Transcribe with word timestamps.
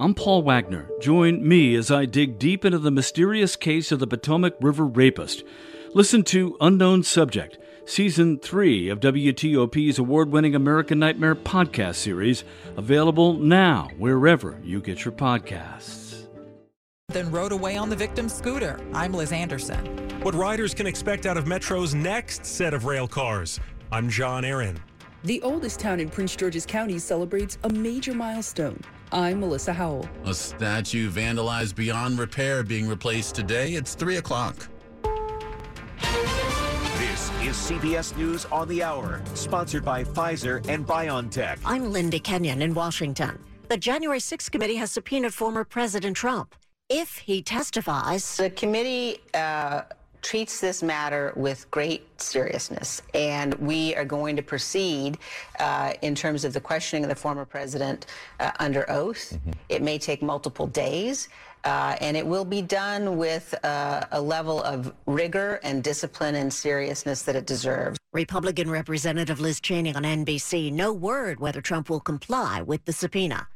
I'm 0.00 0.14
Paul 0.14 0.40
Wagner. 0.40 0.88
Join 0.98 1.46
me 1.46 1.74
as 1.74 1.90
I 1.90 2.06
dig 2.06 2.38
deep 2.38 2.64
into 2.64 2.78
the 2.78 2.90
mysterious 2.90 3.54
case 3.54 3.92
of 3.92 3.98
the 3.98 4.06
Potomac 4.06 4.54
River 4.58 4.86
rapist. 4.86 5.44
Listen 5.92 6.22
to 6.24 6.56
Unknown 6.58 7.02
Subject, 7.02 7.58
Season 7.84 8.38
3 8.38 8.88
of 8.88 9.00
WTOP's 9.00 9.98
award 9.98 10.32
winning 10.32 10.54
American 10.54 10.98
Nightmare 10.98 11.34
podcast 11.34 11.96
series, 11.96 12.44
available 12.78 13.34
now 13.34 13.90
wherever 13.98 14.58
you 14.64 14.80
get 14.80 15.04
your 15.04 15.12
podcasts. 15.12 16.26
Then 17.08 17.30
rode 17.30 17.52
away 17.52 17.76
on 17.76 17.90
the 17.90 17.96
victim's 17.96 18.34
scooter. 18.34 18.80
I'm 18.94 19.12
Liz 19.12 19.32
Anderson. 19.32 19.84
What 20.22 20.34
riders 20.34 20.72
can 20.72 20.86
expect 20.86 21.26
out 21.26 21.36
of 21.36 21.46
Metro's 21.46 21.94
next 21.94 22.46
set 22.46 22.72
of 22.72 22.86
rail 22.86 23.06
cars. 23.06 23.60
I'm 23.92 24.08
John 24.08 24.46
Aaron. 24.46 24.80
The 25.24 25.42
oldest 25.42 25.78
town 25.78 26.00
in 26.00 26.08
Prince 26.08 26.36
George's 26.36 26.64
County 26.64 26.98
celebrates 26.98 27.58
a 27.64 27.68
major 27.68 28.14
milestone. 28.14 28.82
I'm 29.12 29.40
Melissa 29.40 29.72
Howell. 29.72 30.08
A 30.24 30.32
statue 30.34 31.10
vandalized 31.10 31.74
beyond 31.74 32.18
repair 32.18 32.62
being 32.62 32.86
replaced 32.88 33.34
today. 33.34 33.72
It's 33.74 33.94
3 33.94 34.16
o'clock. 34.16 34.68
This 36.96 37.30
is 37.42 37.56
CBS 37.56 38.16
News 38.16 38.44
on 38.46 38.68
the 38.68 38.84
Hour, 38.84 39.20
sponsored 39.34 39.84
by 39.84 40.04
Pfizer 40.04 40.66
and 40.68 40.86
BioNTech. 40.86 41.58
I'm 41.64 41.92
Linda 41.92 42.20
Kenyon 42.20 42.62
in 42.62 42.72
Washington. 42.72 43.42
The 43.68 43.76
January 43.76 44.20
6th 44.20 44.50
committee 44.50 44.76
has 44.76 44.92
subpoenaed 44.92 45.34
former 45.34 45.64
President 45.64 46.16
Trump. 46.16 46.54
If 46.88 47.18
he 47.18 47.42
testifies, 47.42 48.36
the 48.36 48.50
committee 48.50 49.18
uh, 49.34 49.82
treats 50.22 50.60
this 50.60 50.82
matter 50.82 51.32
with 51.36 51.70
great 51.70 52.20
seriousness, 52.20 53.02
and 53.14 53.54
we 53.54 53.94
are 53.96 54.04
going 54.04 54.36
to 54.36 54.42
proceed 54.42 55.18
uh, 55.58 55.92
in 56.02 56.14
terms 56.14 56.44
of 56.44 56.52
the 56.52 56.60
questioning 56.60 57.04
of 57.04 57.08
the 57.08 57.14
former 57.14 57.44
president 57.44 58.06
uh, 58.38 58.50
under 58.58 58.88
oath. 58.90 59.32
Mm-hmm. 59.32 59.50
It 59.68 59.82
may 59.82 59.98
take 59.98 60.22
multiple 60.22 60.66
days. 60.66 61.28
Uh, 61.62 61.94
and 62.00 62.16
it 62.16 62.26
will 62.26 62.44
be 62.46 62.62
done 62.62 63.18
with 63.18 63.54
uh, 63.64 64.02
a 64.12 64.20
level 64.20 64.62
of 64.62 64.94
rigor 65.04 65.60
and 65.62 65.84
discipline 65.84 66.34
and 66.36 66.50
seriousness 66.50 67.20
that 67.20 67.36
it 67.36 67.44
deserves. 67.44 67.98
Republican 68.12 68.70
Representative 68.70 69.40
Liz 69.40 69.60
Cheney 69.60 69.94
on 69.94 70.04
NBC, 70.04 70.72
no 70.72 70.90
word 70.90 71.38
whether 71.38 71.60
Trump 71.60 71.90
will 71.90 72.00
comply 72.00 72.62
with 72.62 72.82
the 72.86 72.94
subpoena. 72.94 73.46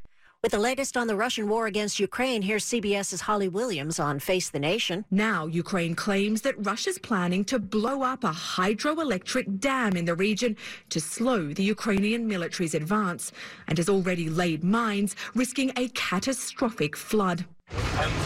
With 0.45 0.53
the 0.53 0.59
latest 0.59 0.99
on 0.99 1.07
the 1.07 1.17
Russian 1.17 1.49
war 1.49 1.67
against 1.67 1.99
Ukraine, 1.99 2.43
here's 2.43 2.67
CBS's 2.67 3.23
Holly 3.23 3.49
Williams 3.49 3.99
on 3.99 4.19
Face 4.19 4.51
the 4.51 4.59
Nation. 4.59 5.07
Now, 5.11 5.47
Ukraine 5.47 5.95
claims 5.95 6.43
that 6.43 6.67
Russia's 6.67 6.99
planning 6.99 7.47
to 7.47 7.59
blow 7.59 8.03
up 8.03 8.25
a 8.25 8.31
hydroelectric 8.31 9.59
dam 9.59 9.97
in 9.97 10.05
the 10.05 10.15
region 10.15 10.55
to 10.91 11.01
slow 11.01 11.55
the 11.55 11.63
Ukrainian 11.63 12.29
military's 12.29 12.75
advance 12.75 13.33
and 13.69 13.79
has 13.79 13.89
already 13.89 14.29
laid 14.29 14.63
mines, 14.63 15.17
risking 15.35 15.73
a 15.79 15.89
catastrophic 15.95 16.95
flood. 16.95 17.47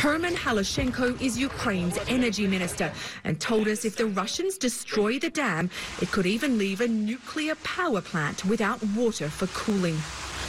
Herman 0.02 0.34
Halushchenko 0.34 1.22
is 1.22 1.38
Ukraine's 1.38 1.98
energy 2.08 2.48
minister 2.48 2.90
and 3.22 3.40
told 3.40 3.68
us 3.68 3.84
if 3.84 3.94
the 3.94 4.06
Russians 4.06 4.58
destroy 4.58 5.20
the 5.20 5.30
dam, 5.30 5.70
it 6.02 6.10
could 6.10 6.26
even 6.26 6.58
leave 6.58 6.80
a 6.80 6.88
nuclear 6.88 7.54
power 7.62 8.00
plant 8.00 8.44
without 8.44 8.82
water 8.96 9.28
for 9.28 9.46
cooling. 9.48 9.98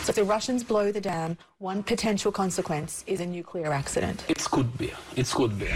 So 0.09 0.11
if 0.11 0.15
the 0.15 0.23
Russians 0.23 0.63
blow 0.63 0.91
the 0.91 0.99
dam, 0.99 1.37
one 1.59 1.83
potential 1.83 2.31
consequence 2.31 3.03
is 3.05 3.19
a 3.19 3.27
nuclear 3.27 3.71
accident. 3.71 4.25
It 4.27 4.43
could 4.49 4.75
be. 4.75 4.91
It 5.15 5.29
could 5.29 5.59
be. 5.59 5.69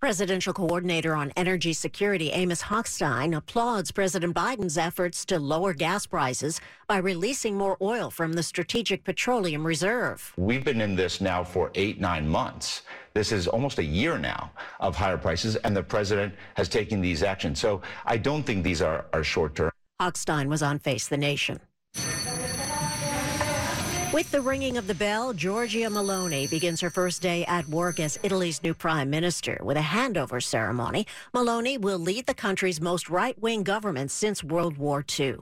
Presidential 0.00 0.52
Coordinator 0.52 1.14
on 1.14 1.32
Energy 1.36 1.72
Security 1.72 2.32
Amos 2.32 2.62
Hochstein 2.62 3.36
applauds 3.36 3.92
President 3.92 4.34
Biden's 4.34 4.76
efforts 4.76 5.24
to 5.26 5.38
lower 5.38 5.72
gas 5.72 6.04
prices 6.04 6.60
by 6.88 6.96
releasing 6.96 7.56
more 7.56 7.76
oil 7.80 8.10
from 8.10 8.32
the 8.32 8.42
Strategic 8.42 9.04
Petroleum 9.04 9.64
Reserve. 9.64 10.32
We've 10.36 10.64
been 10.64 10.80
in 10.80 10.96
this 10.96 11.20
now 11.20 11.44
for 11.44 11.70
eight, 11.76 12.00
nine 12.00 12.26
months. 12.26 12.82
This 13.14 13.30
is 13.30 13.46
almost 13.46 13.78
a 13.78 13.84
year 13.84 14.18
now 14.18 14.50
of 14.80 14.96
higher 14.96 15.16
prices, 15.16 15.54
and 15.54 15.76
the 15.76 15.82
president 15.84 16.34
has 16.54 16.68
taken 16.68 17.00
these 17.00 17.22
actions. 17.22 17.60
So 17.60 17.82
I 18.04 18.16
don't 18.16 18.42
think 18.42 18.64
these 18.64 18.82
are, 18.82 19.04
are 19.12 19.22
short 19.22 19.54
term. 19.54 19.70
Hochstein 20.00 20.48
was 20.48 20.60
on 20.60 20.80
Face 20.80 21.06
the 21.06 21.16
Nation. 21.16 21.60
With 24.12 24.32
the 24.32 24.40
ringing 24.40 24.76
of 24.76 24.88
the 24.88 24.94
bell, 24.94 25.32
Giorgia 25.32 25.88
Meloni 25.88 26.50
begins 26.50 26.80
her 26.80 26.90
first 26.90 27.22
day 27.22 27.44
at 27.46 27.68
work 27.68 28.00
as 28.00 28.18
Italy's 28.24 28.60
new 28.60 28.74
prime 28.74 29.08
minister. 29.08 29.60
With 29.62 29.76
a 29.76 29.82
handover 29.82 30.42
ceremony, 30.42 31.06
Meloni 31.32 31.80
will 31.80 32.00
lead 32.00 32.26
the 32.26 32.34
country's 32.34 32.80
most 32.80 33.08
right 33.08 33.40
wing 33.40 33.62
government 33.62 34.10
since 34.10 34.42
World 34.42 34.78
War 34.78 35.04
II. 35.16 35.36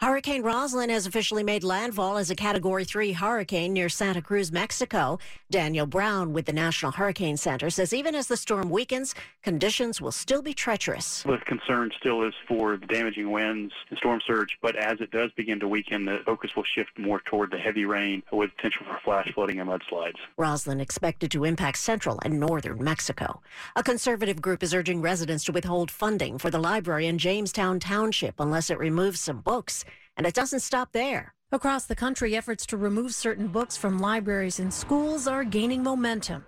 Hurricane 0.00 0.42
Roslyn 0.42 0.90
has 0.90 1.06
officially 1.06 1.42
made 1.42 1.62
landfall 1.62 2.16
as 2.16 2.30
a 2.30 2.34
Category 2.34 2.84
3 2.84 3.12
hurricane 3.12 3.72
near 3.72 3.88
Santa 3.88 4.22
Cruz, 4.22 4.50
Mexico. 4.50 5.18
Daniel 5.50 5.86
Brown 5.86 6.32
with 6.32 6.46
the 6.46 6.52
National 6.52 6.92
Hurricane 6.92 7.36
Center 7.36 7.70
says 7.70 7.92
even 7.92 8.14
as 8.14 8.26
the 8.26 8.36
storm 8.36 8.70
weakens, 8.70 9.14
conditions 9.42 10.00
will 10.00 10.12
still 10.12 10.42
be 10.42 10.54
treacherous. 10.54 11.22
The 11.22 11.38
concern 11.46 11.90
still 11.98 12.26
is 12.26 12.34
for 12.48 12.76
the 12.76 12.86
damaging 12.86 13.30
winds 13.30 13.72
and 13.88 13.98
storm 13.98 14.20
surge, 14.26 14.58
but 14.62 14.76
as 14.76 15.00
it 15.00 15.10
does 15.10 15.30
begin 15.36 15.60
to 15.60 15.68
weaken, 15.68 16.04
the 16.04 16.20
focus 16.24 16.50
will 16.56 16.64
shift 16.64 16.98
more 16.98 17.20
toward 17.20 17.50
the 17.50 17.58
heavy 17.58 17.84
rain 17.84 18.22
with 18.32 18.50
potential 18.56 18.86
for 18.86 18.98
flash 19.04 19.30
flooding 19.34 19.60
and 19.60 19.68
mudslides. 19.70 20.18
Roslyn 20.36 20.80
expected 20.80 21.30
to 21.30 21.44
impact 21.44 21.78
central 21.78 22.18
and 22.24 22.40
northern 22.40 22.82
Mexico. 22.82 23.40
A 23.76 23.82
conservative 23.82 24.42
group 24.42 24.62
is 24.62 24.74
urging 24.74 25.00
residents 25.00 25.44
to 25.44 25.52
withhold 25.52 25.90
funding 25.90 26.38
for 26.38 26.50
the 26.50 26.58
library 26.58 27.06
in 27.06 27.18
Jamestown 27.18 27.80
Township 27.80 28.40
unless 28.40 28.70
it 28.70 28.78
removes 28.78 29.20
some 29.20 29.40
books 29.40 29.69
books. 29.70 29.84
And 30.16 30.26
it 30.26 30.34
doesn't 30.34 30.60
stop 30.60 30.92
there. 30.92 31.34
Across 31.52 31.86
the 31.86 31.96
country, 31.96 32.36
efforts 32.36 32.64
to 32.66 32.76
remove 32.76 33.12
certain 33.12 33.48
books 33.48 33.76
from 33.76 33.98
libraries 33.98 34.60
and 34.60 34.72
schools 34.72 35.26
are 35.26 35.44
gaining 35.44 35.82
momentum. 35.82 36.44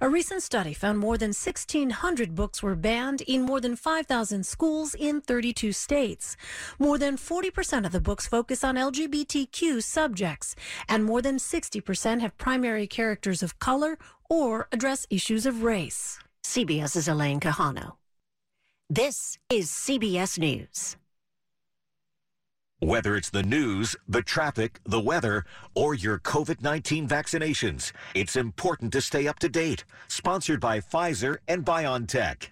A 0.00 0.08
recent 0.08 0.42
study 0.42 0.74
found 0.74 0.98
more 0.98 1.18
than 1.18 1.30
1,600 1.30 2.34
books 2.34 2.62
were 2.62 2.76
banned 2.76 3.22
in 3.22 3.42
more 3.42 3.60
than 3.60 3.74
5,000 3.74 4.46
schools 4.46 4.94
in 4.94 5.20
32 5.20 5.72
states. 5.72 6.36
More 6.78 6.98
than 6.98 7.16
40% 7.16 7.84
of 7.84 7.90
the 7.90 8.00
books 8.00 8.28
focus 8.28 8.62
on 8.62 8.76
LGBTQ 8.76 9.82
subjects, 9.82 10.54
and 10.88 11.04
more 11.04 11.22
than 11.22 11.38
60% 11.38 12.20
have 12.20 12.38
primary 12.38 12.86
characters 12.86 13.42
of 13.42 13.58
color 13.58 13.98
or 14.30 14.68
address 14.70 15.04
issues 15.10 15.46
of 15.46 15.64
race. 15.64 16.18
CBS's 16.44 17.08
Elaine 17.08 17.40
Quijano. 17.40 17.96
This 18.88 19.38
is 19.50 19.68
CBS 19.70 20.38
News. 20.38 20.96
Whether 22.80 23.14
it's 23.14 23.30
the 23.30 23.44
news, 23.44 23.94
the 24.08 24.20
traffic, 24.20 24.80
the 24.84 25.00
weather, 25.00 25.44
or 25.76 25.94
your 25.94 26.18
COVID 26.18 26.60
19 26.60 27.08
vaccinations, 27.08 27.92
it's 28.14 28.34
important 28.34 28.92
to 28.94 29.00
stay 29.00 29.28
up 29.28 29.38
to 29.38 29.48
date. 29.48 29.84
Sponsored 30.08 30.60
by 30.60 30.80
Pfizer 30.80 31.38
and 31.46 31.64
BioNTech. 31.64 32.48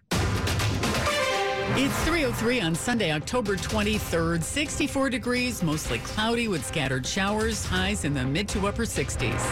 It's 1.74 2.04
303 2.04 2.60
on 2.60 2.74
Sunday, 2.74 3.12
October 3.12 3.56
23rd. 3.56 4.42
64 4.42 5.10
degrees, 5.10 5.62
mostly 5.62 5.98
cloudy 5.98 6.46
with 6.46 6.64
scattered 6.64 7.04
showers, 7.04 7.66
highs 7.66 8.04
in 8.04 8.14
the 8.14 8.24
mid 8.24 8.48
to 8.50 8.66
upper 8.68 8.84
60s. 8.84 9.42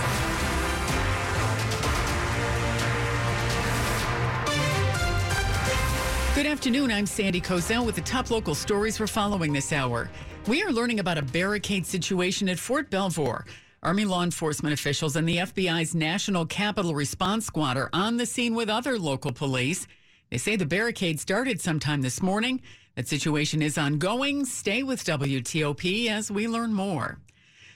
Good 6.37 6.47
afternoon. 6.47 6.91
I'm 6.93 7.07
Sandy 7.07 7.41
Kozel 7.41 7.85
with 7.85 7.97
the 7.97 8.01
top 8.03 8.31
local 8.31 8.55
stories 8.55 9.01
we're 9.01 9.09
following 9.09 9.53
this 9.53 9.73
hour. 9.73 10.09
We 10.47 10.63
are 10.63 10.73
learning 10.73 11.01
about 11.01 11.19
a 11.19 11.23
barricade 11.23 11.85
situation 11.85 12.49
at 12.49 12.59
Fort 12.59 12.89
Belvoir. 12.89 13.45
Army 13.83 14.07
law 14.07 14.23
enforcement 14.23 14.73
officials 14.73 15.15
and 15.17 15.29
the 15.29 15.37
FBI's 15.37 15.95
National 15.95 16.47
Capital 16.47 16.95
Response 16.95 17.45
Squad 17.45 17.77
are 17.77 17.91
on 17.93 18.17
the 18.17 18.25
scene 18.25 18.55
with 18.55 18.71
other 18.71 18.99
local 18.99 19.33
police. 19.33 19.87
They 20.31 20.39
say 20.39 20.57
the 20.57 20.65
barricade 20.65 21.21
started 21.21 21.61
sometime 21.61 22.01
this 22.01 22.23
morning. 22.23 22.63
That 22.97 23.07
situation 23.07 23.61
is 23.61 23.77
ongoing. 23.77 24.47
Stay 24.47 24.83
with 24.83 25.05
WTOP 25.05 26.09
as 26.09 26.31
we 26.31 26.49
learn 26.49 26.73
more. 26.73 27.19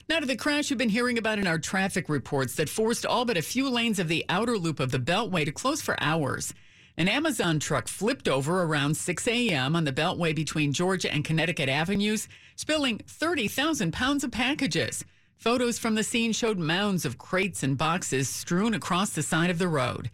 Now 0.09 0.21
to 0.21 0.27
the 0.27 0.35
crash 0.35 0.71
you've 0.71 0.79
been 0.79 0.89
hearing 0.89 1.19
about 1.19 1.39
in 1.39 1.47
our 1.47 1.59
traffic 1.59 2.09
reports 2.09 2.55
that 2.55 2.71
forced 2.71 3.05
all 3.05 3.27
but 3.27 3.37
a 3.37 3.43
few 3.43 3.69
lanes 3.69 3.99
of 3.99 4.09
the 4.09 4.25
outer 4.31 4.57
loop 4.57 4.81
of 4.81 4.91
the 4.91 4.99
Beltway 4.99 5.45
to 5.45 5.53
close 5.53 5.83
for 5.83 6.03
hours. 6.03 6.55
An 6.97 7.09
Amazon 7.09 7.59
truck 7.59 7.89
flipped 7.89 8.29
over 8.29 8.63
around 8.63 8.97
6 8.97 9.27
a.m. 9.27 9.75
on 9.75 9.83
the 9.83 9.93
Beltway 9.93 10.33
between 10.33 10.73
Georgia 10.73 11.13
and 11.13 11.25
Connecticut 11.25 11.69
Avenues, 11.69 12.29
spilling 12.55 12.99
30,000 12.99 13.93
pounds 13.93 14.23
of 14.23 14.31
packages. 14.31 15.05
Photos 15.37 15.77
from 15.77 15.97
the 15.97 16.05
scene 16.05 16.33
showed 16.33 16.57
mounds 16.57 17.05
of 17.05 17.19
crates 17.19 17.65
and 17.65 17.77
boxes 17.77 18.29
strewn 18.29 18.75
across 18.75 19.11
the 19.11 19.25
side 19.25 19.51
of 19.51 19.59
the 19.59 19.67
road. 19.67 20.09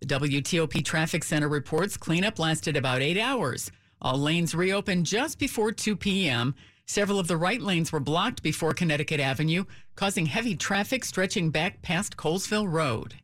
The 0.00 0.06
WTOP 0.06 0.84
Traffic 0.84 1.22
Center 1.22 1.48
reports 1.48 1.96
cleanup 1.96 2.40
lasted 2.40 2.76
about 2.76 3.00
eight 3.00 3.18
hours. 3.18 3.70
All 4.02 4.18
lanes 4.18 4.56
reopened 4.56 5.06
just 5.06 5.38
before 5.38 5.70
2 5.70 5.94
p.m. 5.94 6.56
Several 6.84 7.20
of 7.20 7.28
the 7.28 7.36
right 7.36 7.62
lanes 7.62 7.92
were 7.92 8.00
blocked 8.00 8.42
before 8.42 8.74
Connecticut 8.74 9.20
Avenue, 9.20 9.64
causing 9.94 10.26
heavy 10.26 10.56
traffic 10.56 11.04
stretching 11.04 11.50
back 11.50 11.80
past 11.80 12.16
Colesville 12.16 12.70
Road. 12.70 13.14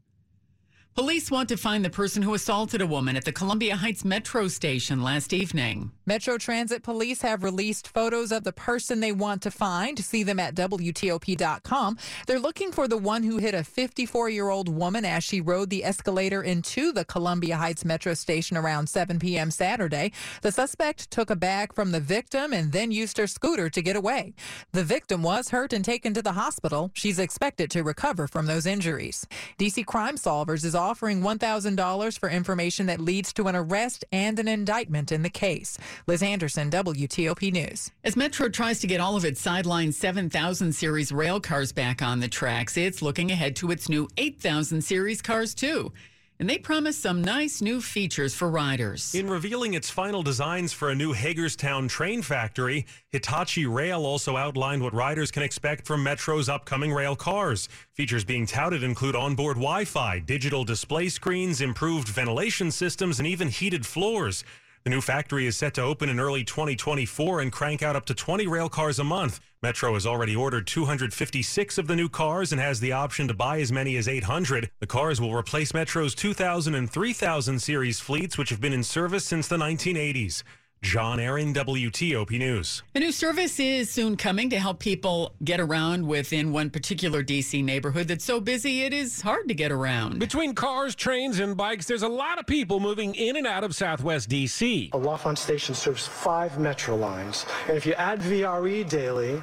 Police 0.96 1.30
want 1.30 1.48
to 1.48 1.56
find 1.56 1.84
the 1.84 1.90
person 1.90 2.20
who 2.20 2.34
assaulted 2.34 2.82
a 2.82 2.86
woman 2.86 3.16
at 3.16 3.24
the 3.24 3.32
Columbia 3.32 3.76
Heights 3.76 4.04
Metro 4.04 4.48
station 4.48 5.02
last 5.02 5.32
evening. 5.32 5.92
Metro 6.04 6.36
Transit 6.36 6.82
Police 6.82 7.22
have 7.22 7.44
released 7.44 7.86
photos 7.86 8.32
of 8.32 8.42
the 8.42 8.52
person 8.52 8.98
they 8.98 9.12
want 9.12 9.40
to 9.42 9.52
find. 9.52 9.96
See 10.04 10.24
them 10.24 10.40
at 10.40 10.56
WTOP.com. 10.56 11.96
They're 12.26 12.40
looking 12.40 12.72
for 12.72 12.88
the 12.88 12.96
one 12.96 13.22
who 13.22 13.38
hit 13.38 13.54
a 13.54 13.62
54 13.62 14.30
year 14.30 14.48
old 14.48 14.68
woman 14.68 15.04
as 15.04 15.22
she 15.22 15.40
rode 15.40 15.70
the 15.70 15.84
escalator 15.84 16.42
into 16.42 16.90
the 16.90 17.04
Columbia 17.04 17.56
Heights 17.56 17.84
Metro 17.84 18.12
station 18.14 18.56
around 18.56 18.88
7 18.88 19.20
p.m. 19.20 19.52
Saturday. 19.52 20.10
The 20.42 20.50
suspect 20.50 21.12
took 21.12 21.30
a 21.30 21.36
bag 21.36 21.72
from 21.72 21.92
the 21.92 22.00
victim 22.00 22.52
and 22.52 22.72
then 22.72 22.90
used 22.90 23.16
her 23.16 23.28
scooter 23.28 23.70
to 23.70 23.80
get 23.80 23.94
away. 23.94 24.34
The 24.72 24.84
victim 24.84 25.22
was 25.22 25.50
hurt 25.50 25.72
and 25.72 25.84
taken 25.84 26.14
to 26.14 26.22
the 26.22 26.32
hospital. 26.32 26.90
She's 26.94 27.20
expected 27.20 27.70
to 27.70 27.84
recover 27.84 28.26
from 28.26 28.46
those 28.46 28.66
injuries. 28.66 29.24
DC 29.56 29.86
Crime 29.86 30.16
Solvers 30.16 30.64
is 30.64 30.74
offering 30.80 31.20
$1,000 31.20 32.18
for 32.18 32.28
information 32.28 32.86
that 32.86 33.00
leads 33.00 33.32
to 33.34 33.46
an 33.46 33.54
arrest 33.54 34.04
and 34.10 34.38
an 34.38 34.48
indictment 34.48 35.12
in 35.12 35.22
the 35.22 35.30
case. 35.30 35.78
Liz 36.06 36.22
Anderson, 36.22 36.70
WTOP 36.70 37.52
News. 37.52 37.90
As 38.02 38.16
Metro 38.16 38.48
tries 38.48 38.80
to 38.80 38.86
get 38.86 39.00
all 39.00 39.16
of 39.16 39.24
its 39.24 39.40
Sideline 39.40 39.92
7000 39.92 40.72
series 40.72 41.12
rail 41.12 41.40
cars 41.40 41.70
back 41.72 42.02
on 42.02 42.20
the 42.20 42.28
tracks, 42.28 42.76
it's 42.76 43.02
looking 43.02 43.30
ahead 43.30 43.54
to 43.56 43.70
its 43.70 43.88
new 43.88 44.08
8000 44.16 44.82
series 44.82 45.22
cars 45.22 45.54
too 45.54 45.92
and 46.40 46.48
they 46.48 46.56
promise 46.56 46.96
some 46.96 47.22
nice 47.22 47.60
new 47.60 47.82
features 47.82 48.34
for 48.34 48.50
riders. 48.50 49.14
In 49.14 49.28
revealing 49.28 49.74
its 49.74 49.90
final 49.90 50.22
designs 50.22 50.72
for 50.72 50.88
a 50.88 50.94
new 50.94 51.12
Hagerstown 51.12 51.86
train 51.86 52.22
factory, 52.22 52.86
Hitachi 53.10 53.66
Rail 53.66 54.06
also 54.06 54.38
outlined 54.38 54.82
what 54.82 54.94
riders 54.94 55.30
can 55.30 55.42
expect 55.42 55.86
from 55.86 56.02
Metro's 56.02 56.48
upcoming 56.48 56.94
rail 56.94 57.14
cars. 57.14 57.68
Features 57.92 58.24
being 58.24 58.46
touted 58.46 58.82
include 58.82 59.14
onboard 59.14 59.58
Wi 59.58 59.84
Fi, 59.84 60.18
digital 60.20 60.64
display 60.64 61.10
screens, 61.10 61.60
improved 61.60 62.08
ventilation 62.08 62.70
systems, 62.70 63.18
and 63.18 63.28
even 63.28 63.48
heated 63.48 63.84
floors. 63.84 64.42
The 64.84 64.90
new 64.90 65.02
factory 65.02 65.46
is 65.46 65.58
set 65.58 65.74
to 65.74 65.82
open 65.82 66.08
in 66.08 66.18
early 66.18 66.42
2024 66.42 67.42
and 67.42 67.52
crank 67.52 67.82
out 67.82 67.96
up 67.96 68.06
to 68.06 68.14
20 68.14 68.46
rail 68.46 68.70
cars 68.70 68.98
a 68.98 69.04
month. 69.04 69.40
Metro 69.62 69.92
has 69.92 70.06
already 70.06 70.34
ordered 70.34 70.66
256 70.66 71.76
of 71.76 71.86
the 71.86 71.94
new 71.94 72.08
cars 72.08 72.50
and 72.50 72.58
has 72.58 72.80
the 72.80 72.92
option 72.92 73.28
to 73.28 73.34
buy 73.34 73.60
as 73.60 73.70
many 73.70 73.98
as 73.98 74.08
800. 74.08 74.70
The 74.78 74.86
cars 74.86 75.20
will 75.20 75.34
replace 75.34 75.74
Metro's 75.74 76.14
2000 76.14 76.74
and 76.74 76.90
3000 76.90 77.58
series 77.60 78.00
fleets, 78.00 78.38
which 78.38 78.48
have 78.48 78.62
been 78.62 78.72
in 78.72 78.82
service 78.82 79.26
since 79.26 79.48
the 79.48 79.58
1980s. 79.58 80.44
John 80.82 81.20
Aaron, 81.20 81.52
WTOP 81.52 82.38
News. 82.38 82.82
A 82.94 83.00
new 83.00 83.12
service 83.12 83.60
is 83.60 83.90
soon 83.90 84.16
coming 84.16 84.48
to 84.48 84.58
help 84.58 84.78
people 84.80 85.34
get 85.44 85.60
around 85.60 86.06
within 86.06 86.52
one 86.52 86.70
particular 86.70 87.22
DC 87.22 87.62
neighborhood 87.62 88.08
that's 88.08 88.24
so 88.24 88.40
busy 88.40 88.84
it 88.84 88.94
is 88.94 89.20
hard 89.20 89.46
to 89.48 89.54
get 89.54 89.70
around. 89.70 90.18
Between 90.18 90.54
cars, 90.54 90.94
trains, 90.94 91.38
and 91.38 91.54
bikes, 91.54 91.84
there's 91.84 92.02
a 92.02 92.08
lot 92.08 92.38
of 92.38 92.46
people 92.46 92.80
moving 92.80 93.14
in 93.14 93.36
and 93.36 93.46
out 93.46 93.62
of 93.62 93.74
Southwest 93.74 94.30
DC. 94.30 94.94
L'Enfant 94.94 95.36
Station 95.36 95.74
serves 95.74 96.06
five 96.06 96.58
metro 96.58 96.96
lines, 96.96 97.44
and 97.68 97.76
if 97.76 97.84
you 97.84 97.92
add 97.94 98.20
VRE 98.20 98.88
daily, 98.88 99.42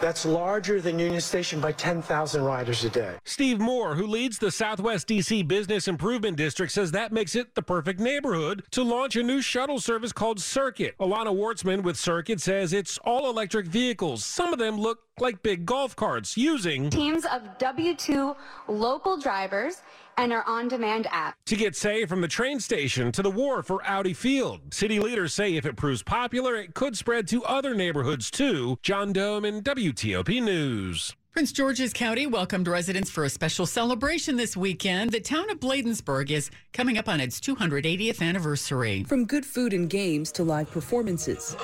that's 0.00 0.24
larger 0.24 0.80
than 0.80 0.98
Union 0.98 1.20
Station 1.20 1.60
by 1.60 1.72
10,000 1.72 2.42
riders 2.42 2.84
a 2.84 2.90
day. 2.90 3.14
Steve 3.24 3.60
Moore, 3.60 3.94
who 3.94 4.06
leads 4.06 4.38
the 4.38 4.50
Southwest 4.50 5.08
DC 5.08 5.46
Business 5.46 5.88
Improvement 5.88 6.36
District, 6.36 6.72
says 6.72 6.92
that 6.92 7.12
makes 7.12 7.34
it 7.34 7.54
the 7.54 7.62
perfect 7.62 8.00
neighborhood 8.00 8.62
to 8.70 8.82
launch 8.82 9.16
a 9.16 9.22
new 9.22 9.40
shuttle 9.40 9.80
service 9.80 10.12
called 10.12 10.40
Circuit. 10.40 10.94
Alana 10.98 11.34
Wartzman 11.34 11.82
with 11.82 11.96
Circuit 11.96 12.40
says 12.40 12.72
it's 12.72 12.98
all 12.98 13.30
electric 13.30 13.66
vehicles. 13.66 14.24
Some 14.24 14.52
of 14.52 14.58
them 14.58 14.78
look 14.78 15.00
like 15.18 15.42
big 15.42 15.64
golf 15.64 15.96
carts 15.96 16.36
using 16.36 16.90
teams 16.90 17.24
of 17.24 17.42
W2 17.58 18.36
local 18.68 19.16
drivers 19.16 19.80
and 20.16 20.32
our 20.32 20.44
on-demand 20.46 21.06
app. 21.10 21.36
To 21.46 21.56
get 21.56 21.76
say 21.76 22.06
from 22.06 22.20
the 22.20 22.28
train 22.28 22.60
station 22.60 23.12
to 23.12 23.22
the 23.22 23.30
wharf 23.30 23.70
or 23.70 23.82
Audi 23.84 24.14
Field. 24.14 24.72
City 24.72 24.98
leaders 24.98 25.34
say 25.34 25.54
if 25.54 25.66
it 25.66 25.76
proves 25.76 26.02
popular, 26.02 26.56
it 26.56 26.74
could 26.74 26.96
spread 26.96 27.28
to 27.28 27.44
other 27.44 27.74
neighborhoods 27.74 28.30
too. 28.30 28.78
John 28.82 29.12
Domen 29.12 29.62
WTOP 29.62 30.42
News. 30.42 31.14
Prince 31.36 31.52
George's 31.52 31.92
County 31.92 32.26
welcomed 32.26 32.66
residents 32.66 33.10
for 33.10 33.24
a 33.24 33.28
special 33.28 33.66
celebration 33.66 34.36
this 34.36 34.56
weekend. 34.56 35.10
The 35.10 35.20
town 35.20 35.50
of 35.50 35.60
Bladensburg 35.60 36.30
is 36.30 36.50
coming 36.72 36.96
up 36.96 37.10
on 37.10 37.20
its 37.20 37.38
280th 37.40 38.22
anniversary. 38.22 39.04
From 39.04 39.26
good 39.26 39.44
food 39.44 39.74
and 39.74 39.90
games 39.90 40.32
to 40.32 40.44
live 40.44 40.70
performances. 40.70 41.54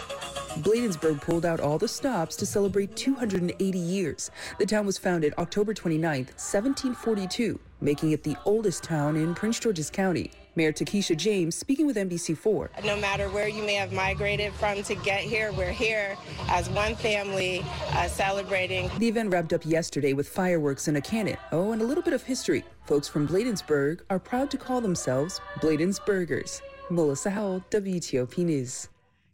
Bladensburg 0.59 1.23
pulled 1.23 1.47
out 1.47 1.59
all 1.59 1.79
the 1.79 1.89
stops 1.89 2.37
to 2.37 2.45
celebrate 2.45 2.95
280 2.97 3.79
years. 3.79 4.31
The 4.59 4.67
town 4.67 4.85
was 4.85 4.99
founded 4.99 5.33
October 5.39 5.73
29, 5.73 6.19
1742, 6.19 7.59
making 7.83 8.13
it 8.13 8.23
the 8.23 8.37
oldest 8.45 8.83
town 8.83 9.17
in 9.17 9.35
Prince 9.35 9.59
George's 9.59 9.91
County. 9.91 10.31
Mayor 10.55 10.73
Takisha 10.73 11.17
James 11.17 11.57
speaking 11.57 11.87
with 11.87 11.97
NBC4. 11.97 12.85
No 12.85 12.97
matter 12.97 13.29
where 13.31 13.49
you 13.49 13.63
may 13.63 13.75
have 13.75 13.93
migrated 13.93 14.53
from 14.55 14.83
to 14.83 14.95
get 14.97 15.21
here, 15.21 15.51
we're 15.53 15.73
here 15.73 16.17
as 16.49 16.69
one 16.71 16.95
family 16.95 17.65
uh, 17.93 18.07
celebrating. 18.07 18.91
The 18.99 19.09
event 19.09 19.33
wrapped 19.33 19.53
up 19.53 19.65
yesterday 19.65 20.13
with 20.13 20.29
fireworks 20.29 20.89
and 20.89 20.97
a 20.97 21.01
cannon. 21.01 21.37
Oh, 21.53 21.73
and 21.73 21.81
a 21.81 21.85
little 21.85 22.03
bit 22.03 22.13
of 22.13 22.23
history. 22.23 22.65
Folks 22.87 23.09
from 23.09 23.27
Bladensburg 23.27 24.01
are 24.11 24.19
proud 24.19 24.51
to 24.51 24.59
call 24.59 24.81
themselves 24.81 25.41
Bladensburgers. 25.61 26.61
Melissa 26.91 27.31
Howell, 27.31 27.65
WTOP 27.71 28.39
News. 28.39 28.89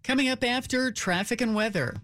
Coming 0.05 0.29
up 0.29 0.45
after 0.45 0.91
traffic 0.91 1.41
and 1.41 1.55
weather. 1.55 1.97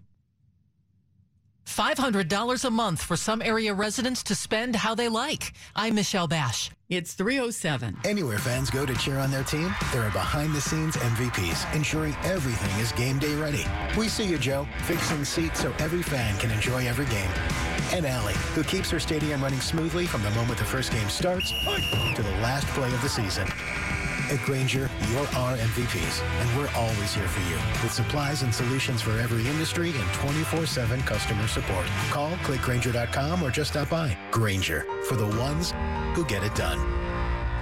$500 1.64 2.64
a 2.64 2.70
month 2.70 3.02
for 3.02 3.16
some 3.16 3.42
area 3.42 3.72
residents 3.74 4.22
to 4.24 4.34
spend 4.34 4.76
how 4.76 4.94
they 4.94 5.08
like. 5.08 5.52
I'm 5.74 5.94
Michelle 5.94 6.28
Basch. 6.28 6.70
It's 6.90 7.14
307. 7.14 7.96
Anywhere 8.04 8.38
fans 8.38 8.70
go 8.70 8.84
to 8.84 8.94
cheer 8.94 9.18
on 9.18 9.30
their 9.30 9.42
team, 9.42 9.74
there 9.92 10.02
are 10.02 10.10
behind 10.10 10.54
the 10.54 10.60
scenes 10.60 10.96
MVPs 10.96 11.74
ensuring 11.74 12.14
everything 12.22 12.70
is 12.80 12.92
game 12.92 13.18
day 13.18 13.34
ready. 13.36 13.64
We 13.96 14.08
see 14.08 14.24
you, 14.26 14.38
Joe, 14.38 14.66
fixing 14.84 15.24
seats 15.24 15.60
so 15.60 15.72
every 15.78 16.02
fan 16.02 16.38
can 16.38 16.50
enjoy 16.50 16.86
every 16.86 17.06
game. 17.06 17.30
And 17.92 18.06
Allie, 18.06 18.34
who 18.54 18.62
keeps 18.64 18.90
her 18.90 19.00
stadium 19.00 19.42
running 19.42 19.60
smoothly 19.60 20.06
from 20.06 20.22
the 20.22 20.30
moment 20.30 20.58
the 20.58 20.64
first 20.64 20.92
game 20.92 21.08
starts 21.08 21.50
to 21.50 22.22
the 22.22 22.30
last 22.42 22.66
play 22.68 22.92
of 22.92 23.00
the 23.02 23.08
season. 23.08 23.48
At 24.30 24.40
Grainger, 24.40 24.90
you're 25.10 25.28
our 25.36 25.56
MVPs, 25.56 26.22
and 26.22 26.58
we're 26.58 26.70
always 26.74 27.14
here 27.14 27.28
for 27.28 27.40
you 27.50 27.56
with 27.82 27.92
supplies 27.92 28.42
and 28.42 28.54
solutions 28.54 29.02
for 29.02 29.18
every 29.18 29.46
industry 29.46 29.90
and 29.90 30.08
24-7 30.10 31.04
customer 31.06 31.46
support. 31.46 31.86
Call, 32.10 32.30
clickgrainger.com, 32.36 33.42
or 33.42 33.50
just 33.50 33.70
stop 33.70 33.90
by. 33.90 34.16
Grainger, 34.30 34.86
for 35.08 35.16
the 35.16 35.26
ones 35.26 35.74
who 36.14 36.24
get 36.24 36.42
it 36.42 36.54
done. 36.54 37.03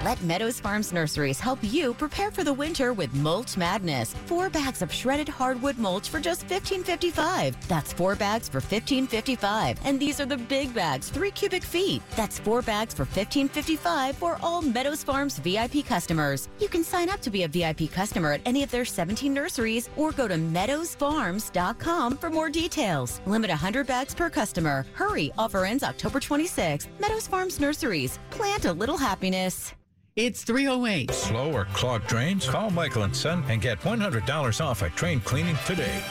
Let 0.02 0.20
Meadows 0.24 0.58
Farms 0.58 0.92
Nurseries 0.92 1.38
help 1.38 1.60
you 1.62 1.94
prepare 1.94 2.32
for 2.32 2.42
the 2.42 2.52
winter 2.52 2.92
with 2.92 3.14
Mulch 3.14 3.56
Madness. 3.56 4.14
Four 4.26 4.50
bags 4.50 4.82
of 4.82 4.92
shredded 4.92 5.28
hardwood 5.28 5.78
mulch 5.78 6.08
for 6.08 6.18
just 6.18 6.44
$15.55. 6.48 7.54
That's 7.68 7.92
four 7.92 8.16
bags 8.16 8.48
for 8.48 8.60
$15.55. 8.60 9.78
And 9.84 10.00
these 10.00 10.20
are 10.20 10.26
the 10.26 10.38
big 10.38 10.74
bags, 10.74 11.08
three 11.08 11.30
cubic 11.30 11.62
feet. 11.62 12.02
That's 12.16 12.40
four 12.40 12.62
bags 12.62 12.92
for 12.92 13.04
$15.55 13.04 14.16
for 14.16 14.40
all 14.42 14.60
Meadows 14.60 15.04
Farms 15.04 15.38
VIP 15.38 15.86
customers. 15.86 16.48
You 16.58 16.68
can 16.68 16.82
sign 16.82 17.08
up 17.08 17.20
to 17.20 17.30
be 17.30 17.44
a 17.44 17.48
VIP 17.48 17.88
customer 17.92 18.32
at 18.32 18.40
any 18.44 18.64
of 18.64 18.72
their 18.72 18.84
17 18.84 19.32
nurseries 19.32 19.88
or 19.96 20.10
go 20.10 20.26
to 20.26 20.34
meadowsfarms.com 20.34 22.16
for 22.18 22.28
more 22.28 22.50
details. 22.50 23.20
Limit 23.26 23.50
100 23.50 23.86
bags 23.86 24.16
per 24.16 24.28
customer. 24.28 24.84
Hurry, 24.94 25.30
offer 25.38 25.64
ends 25.64 25.84
October 25.84 26.18
26th. 26.18 26.88
Meadows 26.98 27.28
Farms 27.28 27.60
Nurseries. 27.60 28.18
Plant 28.30 28.64
a 28.64 28.72
little 28.72 28.98
happiness. 28.98 29.72
It's 30.14 30.44
308. 30.44 31.10
Slow 31.10 31.50
or 31.52 31.64
clogged 31.72 32.06
drains? 32.06 32.46
Call 32.46 32.68
Michael 32.68 33.04
and 33.04 33.16
Son 33.16 33.42
and 33.48 33.62
get 33.62 33.80
$100 33.80 34.62
off 34.62 34.82
a 34.82 34.90
train 34.90 35.20
cleaning 35.20 35.56
today. 35.64 36.02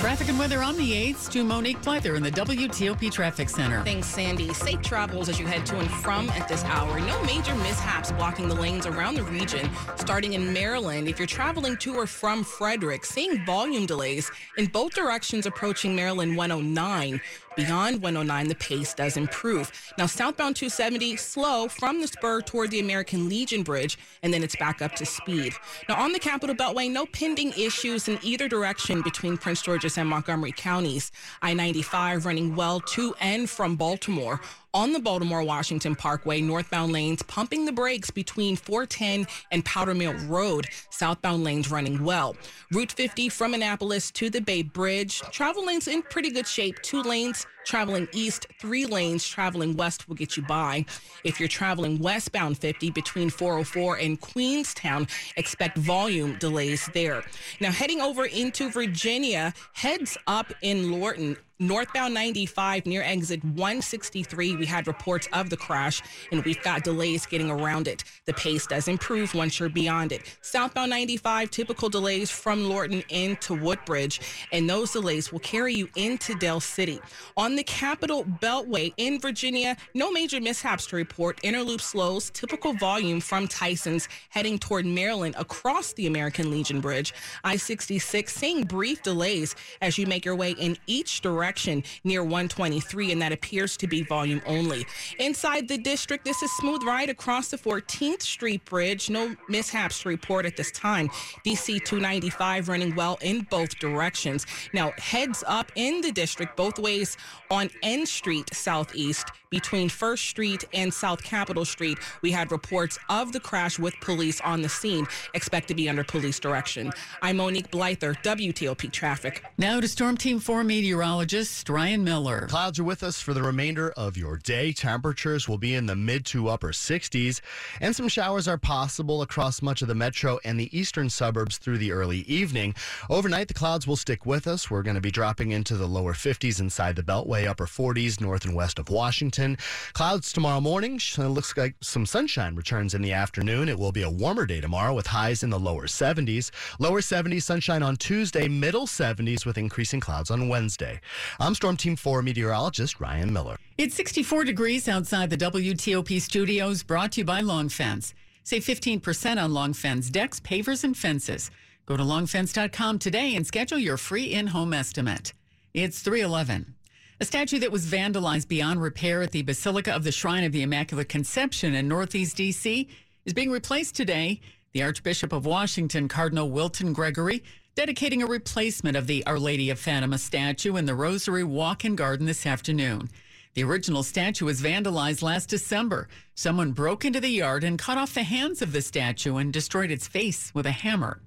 Traffic 0.00 0.28
and 0.28 0.36
weather 0.36 0.64
on 0.64 0.76
the 0.76 0.92
8th 1.12 1.30
to 1.30 1.44
Monique 1.44 1.80
Blyther 1.80 2.16
in 2.16 2.24
the 2.24 2.30
WTOP 2.32 3.08
Traffic 3.12 3.48
Center. 3.48 3.84
Thanks, 3.84 4.08
Sandy. 4.08 4.52
Safe 4.52 4.82
travels 4.82 5.28
as 5.28 5.38
you 5.38 5.46
head 5.46 5.64
to 5.66 5.78
and 5.78 5.88
from 5.88 6.28
at 6.30 6.48
this 6.48 6.64
hour. 6.64 6.98
No 6.98 7.22
major 7.22 7.54
mishaps 7.54 8.10
blocking 8.10 8.48
the 8.48 8.54
lanes 8.56 8.84
around 8.84 9.14
the 9.14 9.22
region. 9.22 9.70
Starting 9.94 10.32
in 10.32 10.52
Maryland, 10.52 11.06
if 11.06 11.20
you're 11.20 11.28
traveling 11.28 11.76
to 11.76 11.94
or 11.94 12.08
from 12.08 12.42
Frederick, 12.42 13.04
seeing 13.04 13.46
volume 13.46 13.86
delays 13.86 14.28
in 14.58 14.66
both 14.66 14.92
directions 14.92 15.46
approaching 15.46 15.94
Maryland 15.94 16.36
109. 16.36 17.20
Beyond 17.54 18.00
109, 18.00 18.48
the 18.48 18.54
pace 18.54 18.94
does 18.94 19.16
improve. 19.16 19.70
Now, 19.98 20.06
southbound 20.06 20.56
270, 20.56 21.16
slow 21.16 21.68
from 21.68 22.00
the 22.00 22.06
spur 22.06 22.40
toward 22.40 22.70
the 22.70 22.80
American 22.80 23.28
Legion 23.28 23.62
Bridge, 23.62 23.98
and 24.22 24.32
then 24.32 24.42
it's 24.42 24.56
back 24.56 24.80
up 24.80 24.94
to 24.96 25.04
speed. 25.04 25.52
Now, 25.88 25.96
on 26.02 26.12
the 26.12 26.18
Capital 26.18 26.56
Beltway, 26.56 26.90
no 26.90 27.04
pending 27.06 27.52
issues 27.52 28.08
in 28.08 28.18
either 28.22 28.48
direction 28.48 29.02
between 29.02 29.36
Prince 29.36 29.60
George's 29.60 29.98
and 29.98 30.08
Montgomery 30.08 30.52
counties. 30.56 31.12
I 31.42 31.52
95 31.52 32.24
running 32.24 32.56
well 32.56 32.80
to 32.80 33.14
and 33.20 33.48
from 33.50 33.76
Baltimore 33.76 34.40
on 34.74 34.92
the 34.92 35.00
Baltimore 35.00 35.42
Washington 35.42 35.94
Parkway, 35.94 36.40
northbound 36.40 36.92
lanes 36.92 37.22
pumping 37.22 37.64
the 37.64 37.72
brakes 37.72 38.10
between 38.10 38.56
410 38.56 39.26
and 39.50 39.64
Powder 39.64 39.94
Mill 39.94 40.14
Road. 40.26 40.68
Southbound 40.90 41.44
lanes 41.44 41.70
running 41.70 42.02
well. 42.02 42.36
Route 42.70 42.92
50 42.92 43.28
from 43.28 43.54
Annapolis 43.54 44.10
to 44.12 44.30
the 44.30 44.40
Bay 44.40 44.62
Bridge. 44.62 45.20
Travel 45.30 45.66
lanes 45.66 45.88
in 45.88 46.02
pretty 46.02 46.30
good 46.30 46.46
shape. 46.46 46.80
Two 46.82 47.02
lanes 47.02 47.46
Traveling 47.64 48.08
east, 48.12 48.46
three 48.60 48.86
lanes. 48.86 49.26
Traveling 49.26 49.76
west 49.76 50.08
will 50.08 50.16
get 50.16 50.36
you 50.36 50.42
by. 50.42 50.84
If 51.24 51.38
you're 51.38 51.48
traveling 51.48 51.98
westbound 51.98 52.58
50 52.58 52.90
between 52.90 53.30
404 53.30 53.96
and 53.96 54.20
Queenstown, 54.20 55.06
expect 55.36 55.78
volume 55.78 56.36
delays 56.38 56.88
there. 56.92 57.22
Now, 57.60 57.70
heading 57.70 58.00
over 58.00 58.26
into 58.26 58.70
Virginia, 58.70 59.54
heads 59.74 60.16
up 60.26 60.52
in 60.62 60.92
Lorton. 60.92 61.36
Northbound 61.62 62.12
95 62.12 62.86
near 62.86 63.02
exit 63.02 63.44
163, 63.44 64.56
we 64.56 64.66
had 64.66 64.88
reports 64.88 65.28
of 65.32 65.48
the 65.48 65.56
crash 65.56 66.02
and 66.32 66.44
we've 66.44 66.60
got 66.64 66.82
delays 66.82 67.24
getting 67.24 67.50
around 67.50 67.86
it. 67.86 68.02
The 68.24 68.32
pace 68.32 68.66
does 68.66 68.88
improve 68.88 69.32
once 69.32 69.60
you're 69.60 69.68
beyond 69.68 70.10
it. 70.10 70.22
Southbound 70.40 70.90
95, 70.90 71.50
typical 71.50 71.88
delays 71.88 72.32
from 72.32 72.68
Lorton 72.68 73.04
into 73.10 73.54
Woodbridge, 73.54 74.20
and 74.50 74.68
those 74.68 74.90
delays 74.90 75.30
will 75.30 75.38
carry 75.38 75.72
you 75.72 75.88
into 75.94 76.34
Dale 76.34 76.58
City. 76.58 77.00
On 77.36 77.51
the 77.56 77.64
Capitol 77.64 78.24
Beltway 78.24 78.92
in 78.96 79.20
Virginia, 79.20 79.76
no 79.94 80.10
major 80.10 80.40
mishaps 80.40 80.86
to 80.86 80.96
report. 80.96 81.40
Interloop 81.42 81.80
slows, 81.80 82.30
typical 82.30 82.72
volume 82.74 83.20
from 83.20 83.48
Tyson's 83.48 84.08
heading 84.28 84.58
toward 84.58 84.86
Maryland 84.86 85.34
across 85.38 85.92
the 85.94 86.06
American 86.06 86.50
Legion 86.50 86.80
Bridge. 86.80 87.12
I 87.44 87.56
66 87.56 88.32
seeing 88.34 88.64
brief 88.64 89.02
delays 89.02 89.54
as 89.80 89.98
you 89.98 90.06
make 90.06 90.24
your 90.24 90.36
way 90.36 90.52
in 90.52 90.76
each 90.86 91.20
direction 91.20 91.82
near 92.04 92.22
123, 92.22 93.12
and 93.12 93.22
that 93.22 93.32
appears 93.32 93.76
to 93.78 93.86
be 93.86 94.02
volume 94.02 94.42
only. 94.46 94.86
Inside 95.18 95.68
the 95.68 95.78
district, 95.78 96.24
this 96.24 96.42
is 96.42 96.50
smooth 96.56 96.82
ride 96.84 97.10
across 97.10 97.48
the 97.48 97.58
14th 97.58 98.22
Street 98.22 98.64
Bridge. 98.64 99.10
No 99.10 99.34
mishaps 99.48 100.02
to 100.02 100.08
report 100.08 100.46
at 100.46 100.56
this 100.56 100.70
time. 100.70 101.08
DC 101.44 101.84
295 101.84 102.68
running 102.68 102.94
well 102.94 103.18
in 103.22 103.42
both 103.50 103.78
directions. 103.78 104.46
Now, 104.72 104.92
heads 104.98 105.44
up 105.46 105.72
in 105.74 106.00
the 106.00 106.12
district 106.12 106.56
both 106.56 106.78
ways 106.78 107.16
on 107.52 107.68
N 107.82 108.06
Street 108.06 108.48
Southeast 108.54 109.26
between 109.52 109.90
First 109.90 110.24
Street 110.24 110.64
and 110.72 110.92
South 110.92 111.22
Capitol 111.22 111.66
Street. 111.66 111.98
We 112.22 112.32
had 112.32 112.50
reports 112.50 112.98
of 113.10 113.32
the 113.32 113.38
crash 113.38 113.78
with 113.78 113.94
police 114.00 114.40
on 114.40 114.62
the 114.62 114.68
scene. 114.68 115.06
Expect 115.34 115.68
to 115.68 115.74
be 115.74 115.90
under 115.90 116.02
police 116.02 116.40
direction. 116.40 116.90
I'm 117.20 117.36
Monique 117.36 117.70
Blyther, 117.70 118.14
WTOP 118.22 118.90
Traffic. 118.90 119.44
Now 119.58 119.78
to 119.78 119.86
Storm 119.86 120.16
Team 120.16 120.40
4 120.40 120.64
meteorologist 120.64 121.68
Ryan 121.68 122.02
Miller. 122.02 122.46
Clouds 122.48 122.78
are 122.78 122.84
with 122.84 123.02
us 123.02 123.20
for 123.20 123.34
the 123.34 123.42
remainder 123.42 123.90
of 123.90 124.16
your 124.16 124.38
day. 124.38 124.72
Temperatures 124.72 125.46
will 125.46 125.58
be 125.58 125.74
in 125.74 125.84
the 125.84 125.94
mid 125.94 126.24
to 126.26 126.48
upper 126.48 126.72
60s, 126.72 127.42
and 127.82 127.94
some 127.94 128.08
showers 128.08 128.48
are 128.48 128.56
possible 128.56 129.20
across 129.20 129.60
much 129.60 129.82
of 129.82 129.88
the 129.88 129.94
metro 129.94 130.38
and 130.46 130.58
the 130.58 130.76
eastern 130.76 131.10
suburbs 131.10 131.58
through 131.58 131.76
the 131.76 131.92
early 131.92 132.20
evening. 132.20 132.74
Overnight, 133.10 133.48
the 133.48 133.54
clouds 133.54 133.86
will 133.86 133.96
stick 133.96 134.24
with 134.24 134.46
us. 134.46 134.70
We're 134.70 134.82
going 134.82 134.94
to 134.94 135.02
be 135.02 135.10
dropping 135.10 135.50
into 135.50 135.76
the 135.76 135.86
lower 135.86 136.14
50s 136.14 136.58
inside 136.58 136.96
the 136.96 137.02
Beltway, 137.02 137.41
upper 137.46 137.66
40s 137.66 138.20
north 138.20 138.44
and 138.44 138.54
west 138.54 138.78
of 138.78 138.88
Washington. 138.88 139.56
Clouds 139.92 140.32
tomorrow 140.32 140.60
morning. 140.60 140.96
It 140.96 141.18
looks 141.18 141.56
like 141.56 141.74
some 141.80 142.06
sunshine 142.06 142.54
returns 142.54 142.94
in 142.94 143.02
the 143.02 143.12
afternoon. 143.12 143.68
It 143.68 143.78
will 143.78 143.92
be 143.92 144.02
a 144.02 144.10
warmer 144.10 144.46
day 144.46 144.60
tomorrow 144.60 144.94
with 144.94 145.06
highs 145.06 145.42
in 145.42 145.50
the 145.50 145.58
lower 145.58 145.86
70s. 145.86 146.50
Lower 146.78 147.00
70s 147.00 147.42
sunshine 147.42 147.82
on 147.82 147.96
Tuesday, 147.96 148.48
middle 148.48 148.86
70s 148.86 149.44
with 149.46 149.58
increasing 149.58 150.00
clouds 150.00 150.30
on 150.30 150.48
Wednesday. 150.48 151.00
I'm 151.40 151.54
Storm 151.54 151.76
Team 151.76 151.96
4 151.96 152.22
meteorologist 152.22 153.00
Ryan 153.00 153.32
Miller. 153.32 153.56
It's 153.78 153.94
64 153.94 154.44
degrees 154.44 154.88
outside 154.88 155.30
the 155.30 155.36
WTOP 155.36 156.20
studios, 156.20 156.82
brought 156.82 157.12
to 157.12 157.20
you 157.20 157.24
by 157.24 157.40
Long 157.40 157.68
Fence. 157.68 158.14
Save 158.44 158.64
15% 158.64 159.42
on 159.42 159.54
Long 159.54 159.72
Fence 159.72 160.10
decks, 160.10 160.40
pavers, 160.40 160.84
and 160.84 160.96
fences. 160.96 161.50
Go 161.86 161.96
to 161.96 162.02
longfence.com 162.02 162.98
today 162.98 163.34
and 163.34 163.46
schedule 163.46 163.78
your 163.78 163.96
free 163.96 164.32
in 164.32 164.48
home 164.48 164.72
estimate. 164.72 165.32
It's 165.74 166.00
311. 166.00 166.74
A 167.22 167.24
statue 167.24 167.60
that 167.60 167.70
was 167.70 167.86
vandalized 167.86 168.48
beyond 168.48 168.82
repair 168.82 169.22
at 169.22 169.30
the 169.30 169.42
Basilica 169.42 169.92
of 169.92 170.02
the 170.02 170.10
Shrine 170.10 170.42
of 170.42 170.50
the 170.50 170.62
Immaculate 170.62 171.08
Conception 171.08 171.72
in 171.72 171.86
Northeast 171.86 172.36
D.C. 172.36 172.88
is 173.24 173.32
being 173.32 173.52
replaced 173.52 173.94
today. 173.94 174.40
The 174.72 174.82
Archbishop 174.82 175.32
of 175.32 175.46
Washington, 175.46 176.08
Cardinal 176.08 176.50
Wilton 176.50 176.92
Gregory, 176.92 177.44
dedicating 177.76 178.24
a 178.24 178.26
replacement 178.26 178.96
of 178.96 179.06
the 179.06 179.24
Our 179.24 179.38
Lady 179.38 179.70
of 179.70 179.78
Fatima 179.78 180.18
statue 180.18 180.74
in 180.74 180.86
the 180.86 180.96
Rosary 180.96 181.44
Walk 181.44 181.84
in 181.84 181.94
Garden 181.94 182.26
this 182.26 182.44
afternoon. 182.44 183.08
The 183.54 183.62
original 183.62 184.02
statue 184.02 184.46
was 184.46 184.60
vandalized 184.60 185.22
last 185.22 185.48
December. 185.48 186.08
Someone 186.34 186.72
broke 186.72 187.04
into 187.04 187.20
the 187.20 187.28
yard 187.28 187.62
and 187.62 187.78
cut 187.78 187.98
off 187.98 188.14
the 188.14 188.24
hands 188.24 188.62
of 188.62 188.72
the 188.72 188.82
statue 188.82 189.36
and 189.36 189.52
destroyed 189.52 189.92
its 189.92 190.08
face 190.08 190.52
with 190.56 190.66
a 190.66 190.72
hammer. 190.72 191.20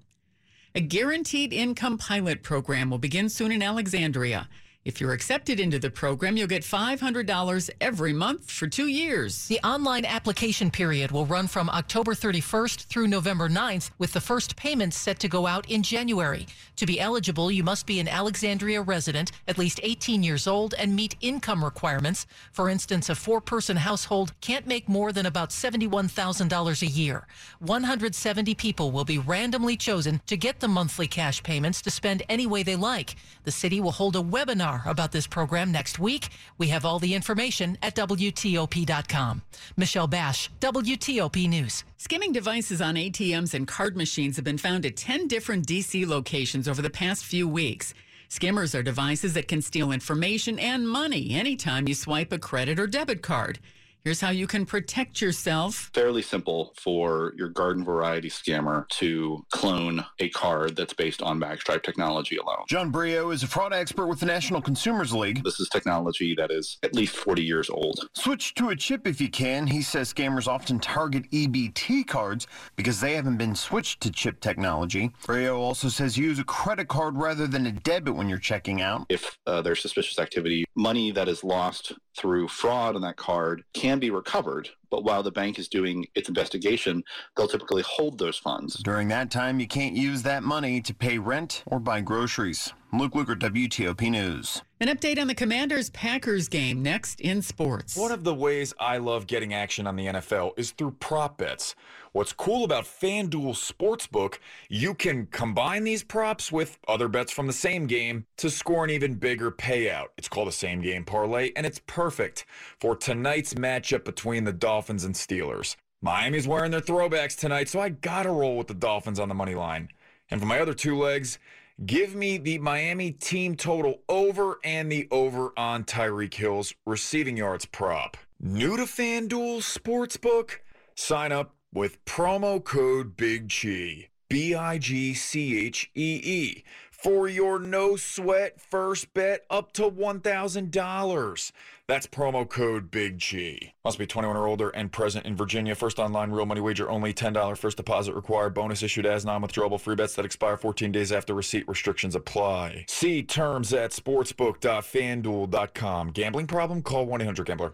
A 0.76 0.82
guaranteed 0.82 1.54
income 1.54 1.98
pilot 1.98 2.44
program 2.44 2.90
will 2.90 2.98
begin 2.98 3.30
soon 3.30 3.54
in 3.54 3.64
Alexandria. 3.64 4.50
If 4.86 5.02
you're 5.02 5.14
accepted 5.14 5.60
into 5.60 5.80
the 5.80 5.90
program, 5.90 6.38
you'll 6.38 6.46
get 6.46 6.62
$500 6.62 7.70
every 7.82 8.14
month 8.14 8.52
for 8.52 8.68
two 8.68 8.86
years. 8.86 9.48
The 9.48 9.60
online 9.64 10.06
application 10.06 10.70
period 10.70 11.10
will 11.10 11.26
run 11.26 11.48
from 11.48 11.72
October 11.72 12.14
31st 12.14 12.86
through 12.86 13.08
November 13.08 13.50
9th, 13.50 13.90
with 13.98 14.14
the 14.14 14.22
first 14.22 14.56
payments 14.56 14.96
set 14.96 15.18
to 15.22 15.28
go 15.28 15.48
out 15.48 15.68
in 15.72 15.82
January. 15.82 16.46
To 16.76 16.86
be 16.86 17.00
eligible, 17.00 17.50
you 17.50 17.64
must 17.64 17.88
be 17.88 18.00
an 18.00 18.08
Alexandria 18.08 18.80
resident, 18.80 19.32
at 19.48 19.58
least 19.58 19.80
18 19.82 20.22
years 20.22 20.46
old, 20.46 20.76
and 20.76 20.96
meet 20.96 21.16
income 21.20 21.66
requirements. 21.66 22.28
For 22.52 22.70
instance, 22.70 23.10
a 23.10 23.16
four 23.16 23.42
person 23.42 23.78
household 23.78 24.40
can't 24.40 24.68
make 24.68 24.88
more 24.88 25.12
than 25.12 25.26
about 25.26 25.50
$71,000 25.50 26.82
a 26.84 26.86
year. 26.86 27.26
170 27.58 28.54
people 28.54 28.92
will 28.92 29.04
be 29.04 29.18
randomly 29.18 29.78
chosen 29.78 30.22
to 30.28 30.38
get 30.38 30.60
the 30.60 30.68
monthly 30.68 31.08
cash 31.08 31.42
payments 31.42 31.82
to 31.82 31.90
spend 31.90 32.22
any 32.30 32.46
way 32.46 32.62
they 32.62 32.76
like. 32.76 33.16
The 33.46 33.52
city 33.52 33.82
will 33.82 33.92
hold 33.92 34.16
a 34.16 34.20
webinar 34.20 34.75
about 34.86 35.12
this 35.12 35.28
program 35.28 35.72
next 35.72 36.00
week. 36.00 36.30
We 36.58 36.68
have 36.68 36.86
all 36.86 37.00
the 37.00 37.14
information 37.14 37.78
at 37.82 37.96
WTOP.com. 37.96 39.42
Michelle 39.78 40.08
Basch, 40.08 40.50
WTOP 40.60 41.48
News. 41.50 41.84
Skimming 41.98 42.32
devices 42.32 42.82
on 42.82 42.96
ATMs 42.96 43.54
and 43.54 43.68
card 43.68 43.98
machines 43.98 44.36
have 44.36 44.46
been 44.46 44.58
found 44.58 44.86
at 44.86 44.98
10 44.98 45.28
different 45.28 45.66
DC 45.66 46.06
locations 46.08 46.68
over 46.68 46.82
the 46.82 46.90
past 46.90 47.26
few 47.26 47.48
weeks. 47.48 47.94
Skimmers 48.30 48.76
are 48.76 48.84
devices 48.84 49.34
that 49.34 49.48
can 49.48 49.62
steal 49.62 49.92
information 49.92 50.60
and 50.60 50.88
money 50.88 51.32
anytime 51.32 51.88
you 51.88 51.94
swipe 51.94 52.32
a 52.32 52.40
credit 52.40 52.80
or 52.80 52.88
debit 52.88 53.22
card. 53.22 53.60
Here's 54.06 54.22
how 54.22 54.30
you 54.30 54.46
can 54.46 54.68
protect 54.68 55.20
yourself. 55.20 55.90
Fairly 55.96 56.22
simple 56.22 56.76
for 56.78 57.34
your 57.36 57.50
garden 57.50 57.84
variety 57.84 58.30
scammer 58.30 58.88
to 58.90 59.44
clone 59.50 60.06
a 60.20 60.30
card 60.30 60.76
that's 60.76 60.94
based 60.94 61.24
on 61.24 61.40
Magstripe 61.40 61.82
technology 61.82 62.38
alone. 62.38 62.66
John 62.70 62.92
Breyault 62.92 63.34
is 63.34 63.42
a 63.42 63.48
fraud 63.48 63.74
expert 63.74 64.06
with 64.06 64.20
the 64.20 64.28
National 64.28 64.62
Consumers 64.62 65.12
League. 65.12 65.44
This 65.44 65.60
is 65.60 65.70
technology 65.70 66.36
that 66.38 66.52
is 66.52 66.78
at 66.84 66.94
least 66.94 67.16
40 67.16 67.42
years 67.42 67.68
old. 67.68 68.08
Switch 68.14 68.54
to 68.54 68.70
a 68.70 68.76
chip 68.76 69.08
if 69.08 69.20
you 69.20 69.28
can. 69.28 69.66
He 69.66 69.82
says 69.82 70.14
scammers 70.14 70.48
often 70.48 70.78
target 70.78 71.28
EBT 71.32 72.06
cards 72.06 72.46
because 72.76 73.02
they 73.02 73.16
haven't 73.16 73.38
been 73.38 73.56
switched 73.56 74.02
to 74.02 74.12
chip 74.12 74.40
technology. 74.40 75.14
Breyault 75.26 75.58
also 75.58 75.90
says 75.90 76.16
use 76.16 76.38
a 76.38 76.44
credit 76.44 76.90
card 76.90 77.18
rather 77.18 77.48
than 77.48 77.66
a 77.66 77.72
debit 77.72 78.16
when 78.16 78.30
you're 78.30 78.38
checking 78.38 78.84
out. 78.84 79.08
If 79.10 79.40
uh, 79.48 79.64
there's 79.64 79.82
suspicious 79.82 80.20
activity, 80.20 80.64
money 80.76 81.10
that 81.10 81.28
is 81.28 81.44
lost 81.44 81.94
through 82.16 82.48
fraud 82.48 82.96
on 82.96 83.02
that 83.02 83.18
card 83.18 83.64
can 83.74 84.00
be 84.00 84.10
recovered. 84.10 84.70
But 84.90 85.04
while 85.04 85.24
the 85.24 85.32
bank 85.32 85.60
is 85.60 85.68
doing 85.68 86.08
its 86.16 86.30
investigation, 86.30 87.04
they'll 87.36 87.48
typically 87.48 87.84
hold 87.84 88.18
those 88.18 88.38
funds. 88.38 88.76
During 88.76 89.10
that 89.10 89.30
time, 89.30 89.60
you 89.60 89.68
can't 89.68 89.96
use 89.96 90.24
that 90.24 90.44
money 90.44 90.82
to 90.82 90.94
pay 90.94 91.18
rent 91.18 91.64
or 91.66 91.80
buy 91.80 92.02
groceries. 92.02 92.72
Luke 92.98 93.14
Lukert, 93.14 93.40
WTOP 93.40 94.10
News. 94.10 94.62
An 94.80 94.88
update 94.88 95.20
on 95.20 95.28
the 95.28 95.36
Commanders 95.36 95.90
Packers 95.90 96.48
game 96.48 96.82
next 96.82 97.20
in 97.20 97.42
sports. 97.42 97.98
One 97.98 98.12
of 98.12 98.24
the 98.24 98.34
ways 98.34 98.74
I 98.80 98.98
love 98.98 99.28
getting 99.28 99.54
action 99.54 99.86
on 99.86 99.96
the 99.96 100.06
NFL 100.06 100.52
is 100.58 100.72
through 100.72 100.92
prop 100.92 101.38
bets. 101.38 101.76
What's 102.14 102.32
cool 102.32 102.64
about 102.64 102.86
FanDuel 102.86 103.54
Sportsbook, 103.56 104.38
you 104.70 104.94
can 104.94 105.26
combine 105.28 105.84
these 105.84 106.04
props 106.04 106.52
with 106.52 106.80
other 106.88 107.10
bets 107.10 107.32
from 107.32 107.48
the 107.48 107.54
same 107.54 107.88
game 107.88 108.26
to 108.38 108.50
score 108.50 108.86
an 108.86 108.90
even 108.90 109.16
bigger 109.16 109.52
payout. 109.52 110.08
It's 110.18 110.30
called 110.30 110.48
a 110.48 110.54
same 110.54 110.82
game 110.82 111.04
parlay, 111.04 111.52
and 111.58 111.66
it's 111.66 111.82
perfect 111.88 112.46
for 112.80 112.96
tonight's 112.96 113.56
matchup 113.56 114.06
between 114.06 114.46
the 114.46 114.54
Dolphins 114.54 115.04
and 115.04 115.14
Steelers. 115.14 115.76
Miami's 116.02 116.48
wearing 116.48 116.72
their 116.72 116.82
throwbacks 116.82 117.38
tonight, 117.38 117.68
so 117.68 117.82
I 117.82 117.90
gotta 117.90 118.30
roll 118.30 118.58
with 118.58 118.68
the 118.68 118.74
Dolphins 118.74 119.20
on 119.20 119.28
the 119.28 119.36
money 119.36 119.56
line. 119.56 119.90
And 120.30 120.40
for 120.40 120.48
my 120.48 120.60
other 120.60 120.74
two 120.74 120.98
legs, 120.98 121.40
Give 121.84 122.16
me 122.16 122.38
the 122.38 122.58
Miami 122.60 123.12
team 123.12 123.56
total 123.58 124.02
over 124.08 124.60
and 124.64 124.90
the 124.90 125.10
over 125.12 125.52
on 125.58 125.84
Tyreek 125.84 126.34
Hill's 126.34 126.74
receiving 126.86 127.36
yards 127.36 127.66
prop. 127.66 128.16
New 128.40 128.78
to 128.78 128.84
FanDuel 128.84 129.60
Sportsbook? 129.60 130.60
Sign 130.96 131.34
up 131.34 131.54
with 131.74 132.04
promo 132.06 132.64
code 132.64 133.18
Big 133.18 133.52
Chi. 133.52 134.08
B 134.30 134.56
I 134.56 134.78
G 134.78 135.14
C 135.14 135.66
H 135.66 135.92
E 135.94 136.22
E 136.24 136.64
for 136.90 137.28
your 137.28 137.60
no 137.60 137.98
sweat 137.98 138.62
first 138.62 139.14
bet 139.14 139.46
up 139.50 139.74
to 139.74 139.84
$1,000. 139.84 141.52
That's 141.88 142.08
promo 142.08 142.50
code 142.50 142.90
Big 142.90 143.20
G. 143.20 143.74
Must 143.84 144.00
be 144.00 144.08
21 144.08 144.36
or 144.36 144.48
older 144.48 144.70
and 144.70 144.92
present 144.92 145.28
in 145.28 145.36
Virginia. 145.36 145.76
First 145.76 146.00
online 146.00 146.32
real 146.32 146.48
money 146.48 146.62
wager 146.62 146.90
only. 146.90 147.14
$10 147.14 147.56
first 147.58 147.78
deposit 147.78 148.16
required. 148.16 148.56
Bonus 148.56 148.82
issued 148.82 149.06
as 149.06 149.24
non-withdrawable 149.24 149.80
free 149.80 149.96
bets 149.96 150.16
that 150.16 150.26
expire 150.26 150.58
14 150.58 150.92
days 150.92 151.12
after 151.12 151.36
receipt. 151.36 151.68
Restrictions 151.68 152.16
apply. 152.16 152.86
See 152.90 153.22
terms 153.22 153.72
at 153.72 153.92
sportsbook.fanduel.com. 153.92 156.10
Gambling 156.10 156.48
problem? 156.48 156.82
Call 156.82 157.06
1-800-GAMBLER. 157.06 157.74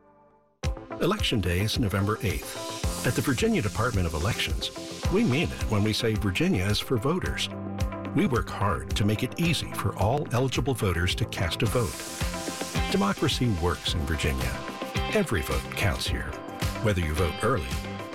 Election 1.01 1.41
Day 1.41 1.61
is 1.61 1.79
November 1.79 2.17
8th. 2.17 3.07
At 3.07 3.15
the 3.15 3.23
Virginia 3.23 3.59
Department 3.59 4.05
of 4.05 4.13
Elections, 4.13 4.69
we 5.11 5.23
mean 5.23 5.49
it 5.49 5.71
when 5.71 5.83
we 5.83 5.93
say 5.93 6.13
Virginia 6.13 6.63
is 6.65 6.77
for 6.77 6.95
voters. 6.95 7.49
We 8.15 8.27
work 8.27 8.47
hard 8.47 8.95
to 8.97 9.03
make 9.03 9.23
it 9.23 9.39
easy 9.39 9.71
for 9.71 9.97
all 9.97 10.27
eligible 10.31 10.75
voters 10.75 11.15
to 11.15 11.25
cast 11.25 11.63
a 11.63 11.65
vote. 11.65 11.95
Democracy 12.91 13.49
works 13.63 13.95
in 13.95 13.99
Virginia. 14.01 14.51
Every 15.15 15.41
vote 15.41 15.63
counts 15.75 16.07
here, 16.07 16.29
whether 16.83 17.01
you 17.01 17.15
vote 17.15 17.33
early, 17.41 17.65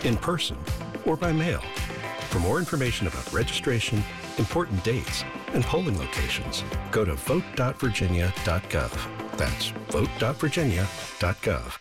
in 0.05 0.17
person, 0.17 0.57
or 1.05 1.17
by 1.17 1.33
mail. 1.33 1.63
For 2.31 2.39
more 2.39 2.61
information 2.61 3.09
about 3.09 3.33
registration, 3.33 4.01
important 4.39 4.85
dates, 4.85 5.25
and 5.55 5.65
polling 5.65 5.99
locations, 5.99 6.63
go 6.93 7.05
to 7.05 7.15
vote.virginia.gov. 7.15 9.16
That's 9.37 9.69
vote.virginia.gov. 9.91 11.79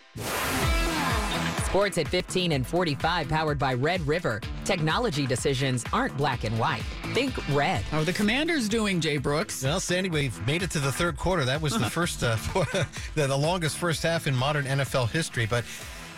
Sports 1.66 1.98
at 1.98 2.08
15 2.08 2.54
and 2.54 2.66
45, 2.66 3.28
powered 3.28 3.60
by 3.60 3.74
Red 3.74 4.00
River. 4.08 4.40
Technology 4.64 5.28
decisions 5.28 5.84
aren't 5.92 6.16
black 6.16 6.46
and 6.46 6.58
white. 6.58 6.84
Think 7.14 7.34
red. 7.50 7.82
How 7.86 8.00
are 8.00 8.06
the 8.06 8.14
commanders 8.14 8.70
doing, 8.70 9.02
Jay 9.02 9.18
Brooks? 9.18 9.62
Well, 9.62 9.82
Sandy, 9.82 10.10
we've 10.10 10.48
made 10.48 10.64
it 10.64 10.72
to 10.72 10.80
the 10.80 10.92
third 10.92 11.18
quarter. 11.18 11.44
That 11.44 11.62
was 11.62 11.78
the 11.78 11.90
first, 11.90 12.24
uh, 12.24 12.38
the, 13.16 13.28
the 13.28 13.36
longest 13.36 13.78
first 13.78 14.04
half 14.04 14.26
in 14.26 14.34
modern 14.34 14.64
NFL 14.64 15.10
history. 15.10 15.46
But 15.46 15.66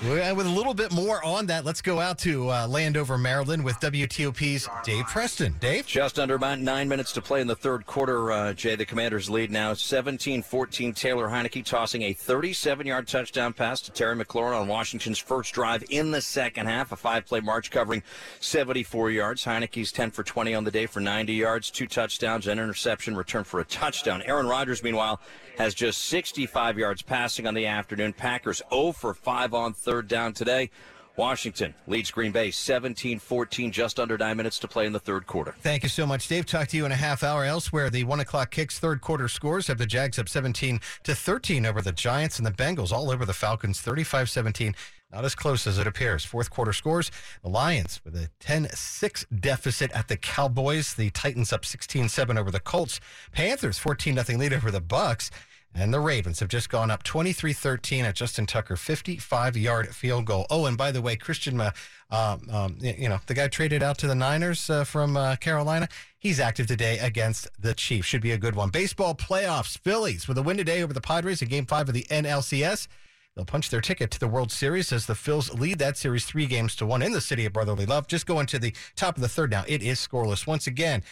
with 0.04 0.46
a 0.46 0.50
little 0.50 0.74
bit 0.74 0.92
more 0.92 1.24
on 1.24 1.48
that, 1.48 1.66
let's 1.66 1.82
go 1.82 2.00
out 2.00 2.20
to 2.20 2.50
uh, 2.52 2.68
Landover, 2.68 3.18
Maryland 3.18 3.64
with 3.64 3.80
WTOP's 3.80 4.70
Dave 4.84 5.06
Preston. 5.06 5.56
Dave? 5.60 5.88
Just 5.88 6.20
under 6.20 6.36
about 6.36 6.60
nine 6.60 6.88
minutes 6.88 7.12
to 7.14 7.22
play 7.22 7.42
in 7.42 7.48
the 7.48 7.56
third 7.56 7.86
quarter, 7.86 8.32
uh, 8.32 8.54
Jay. 8.54 8.76
The 8.76 8.86
Commanders 8.86 9.30
lead 9.30 9.52
now 9.52 9.74
17 9.74 10.44
14. 10.44 10.94
Taylor 10.94 11.28
Heinicke 11.28 11.66
tossing 11.66 12.04
a 12.04 12.14
37 12.14 12.86
yard 12.86 13.08
touchdown 13.08 13.54
pass 13.54 13.82
to 13.82 13.92
Terry 13.92 14.16
McLaurin 14.16 14.60
on 14.60 14.68
Washington's 14.68 15.20
first 15.20 15.54
drive 15.54 15.84
in 15.90 16.12
the 16.12 16.22
second 16.22 16.68
half. 16.68 16.92
A 16.92 16.96
five 16.96 17.26
play 17.26 17.40
march 17.40 17.72
covering 17.72 18.04
74 18.40 19.12
yards. 19.12 19.46
Heinicke's 19.46 19.92
10 19.92 20.12
for 20.12 20.24
20 20.24 20.54
on 20.54 20.64
the 20.64 20.72
day 20.72 20.86
for 20.86 21.00
90 21.00 21.34
yards, 21.34 21.72
two 21.72 21.88
touchdowns, 21.88 22.48
an 22.48 22.60
interception, 22.60 23.16
return 23.16 23.44
for 23.44 23.60
a 23.60 23.66
touchdown. 23.66 24.22
Aaron 24.26 24.48
Rodgers, 24.48 24.84
meanwhile, 24.84 25.20
has 25.58 25.74
just 25.74 26.06
65 26.06 26.78
yards 26.78 27.02
passing 27.02 27.48
on 27.48 27.54
the 27.56 27.66
afternoon. 27.66 28.14
Packers 28.14 28.62
0 28.72 28.92
for 28.92 29.14
5 29.14 29.54
on 29.54 29.74
third 29.88 30.10
down 30.10 30.34
today. 30.34 30.70
Washington 31.16 31.74
leads 31.88 32.12
Green 32.12 32.32
Bay 32.32 32.52
17 32.52 33.18
14, 33.20 33.72
just 33.72 34.00
under 34.00 34.18
nine 34.18 34.38
minutes 34.38 34.60
to 34.60 34.68
play 34.68 34.86
in 34.86 34.92
the 34.92 35.00
third 35.00 35.26
quarter. 35.26 35.56
Thank 35.62 35.82
you 35.82 35.90
so 35.90 36.06
much, 36.06 36.28
Dave. 36.28 36.46
Talk 36.46 36.68
to 36.68 36.78
you 36.78 36.86
in 36.86 36.92
a 36.92 36.96
half 36.96 37.24
hour. 37.24 37.44
Elsewhere, 37.44 37.90
the 37.90 38.04
one 38.04 38.20
o'clock 38.20 38.52
kicks 38.52 38.78
third 38.78 39.02
quarter 39.02 39.28
scores 39.30 39.66
have 39.68 39.78
the 39.78 39.86
Jags 39.86 40.20
up 40.20 40.30
17 40.30 40.80
to 41.04 41.16
13 41.16 41.66
over 41.66 41.82
the 41.82 41.94
Giants 41.94 42.38
and 42.38 42.46
the 42.46 42.52
Bengals 42.52 42.92
all 42.92 43.10
over 43.10 43.26
the 43.26 43.34
Falcons 43.34 43.82
35 43.82 44.30
17. 44.30 44.76
Not 45.12 45.24
as 45.24 45.36
close 45.36 45.66
as 45.66 45.80
it 45.80 45.88
appears. 45.88 46.26
Fourth 46.26 46.50
quarter 46.50 46.74
scores 46.74 47.10
the 47.42 47.50
Lions 47.50 48.02
with 48.04 48.16
a 48.16 48.30
10 48.42 48.68
6 48.70 49.26
deficit 49.40 49.90
at 49.94 50.10
the 50.10 50.18
Cowboys. 50.18 50.94
The 50.94 51.10
Titans 51.12 51.54
up 51.54 51.64
16 51.66 52.10
7 52.10 52.38
over 52.38 52.52
the 52.52 52.60
Colts. 52.60 53.00
Panthers 53.32 53.80
14 53.80 54.22
0 54.22 54.38
lead 54.38 54.54
over 54.54 54.70
the 54.70 54.82
Bucks. 54.82 55.32
And 55.76 55.94
the 55.94 56.00
Ravens 56.00 56.40
have 56.40 56.50
just 56.50 56.70
gone 56.70 56.90
up 56.90 57.04
23 57.04 57.54
13 57.54 58.06
at 58.06 58.16
Justin 58.16 58.48
Tucker 58.48 58.76
55 58.76 59.56
yard 59.56 59.96
field 59.96 60.26
goal. 60.26 60.48
Oh, 60.50 60.66
and 60.66 60.78
by 60.78 60.92
the 60.92 61.02
way, 61.02 61.16
Christian, 61.16 61.60
uh, 61.62 61.72
um, 62.10 62.48
um, 62.52 62.78
you 62.80 63.08
know, 63.10 63.20
the 63.28 63.36
guy 63.36 63.48
traded 63.48 63.84
out 63.84 63.98
to 64.00 64.08
the 64.08 64.16
Niners 64.16 64.70
uh, 64.70 64.84
from 64.84 65.16
uh, 65.16 65.36
Carolina. 65.36 65.88
He's 66.18 66.40
active 66.40 66.66
today 66.66 66.98
against 66.98 67.48
the 67.60 67.76
Chiefs. 67.76 68.08
Should 68.08 68.22
be 68.22 68.32
a 68.32 68.38
good 68.38 68.56
one. 68.56 68.70
Baseball 68.70 69.14
playoffs. 69.14 69.78
Phillies 69.78 70.28
with 70.28 70.38
a 70.38 70.44
win 70.44 70.58
today 70.58 70.82
over 70.82 70.94
the 70.94 71.02
Padres 71.02 71.42
in 71.42 71.48
game 71.48 71.66
five 71.66 71.88
of 71.88 71.94
the 71.94 72.06
NLCS. 72.06 72.88
They'll 73.36 73.46
punch 73.46 73.70
their 73.70 73.82
ticket 73.82 74.10
to 74.12 74.20
the 74.20 74.28
World 74.28 74.52
Series 74.52 74.92
as 74.92 75.06
the 75.06 75.14
Phils 75.14 75.60
lead 75.60 75.78
that 75.78 75.96
series 75.96 76.26
three 76.26 76.48
games 76.48 76.76
to 76.78 76.88
one 76.88 77.04
in 77.04 77.12
the 77.12 77.22
city 77.22 77.46
of 77.46 77.54
brotherly 77.54 77.86
love. 77.86 78.08
Just 78.08 78.26
going 78.26 78.48
to 78.48 78.58
the 78.58 78.74
top 78.96 79.16
of 79.16 79.22
the 79.22 79.30
third 79.30 79.52
now. 79.52 79.64
It 79.68 79.84
is 79.84 80.00
scoreless 80.00 80.48
once 80.48 80.66
again 80.66 81.04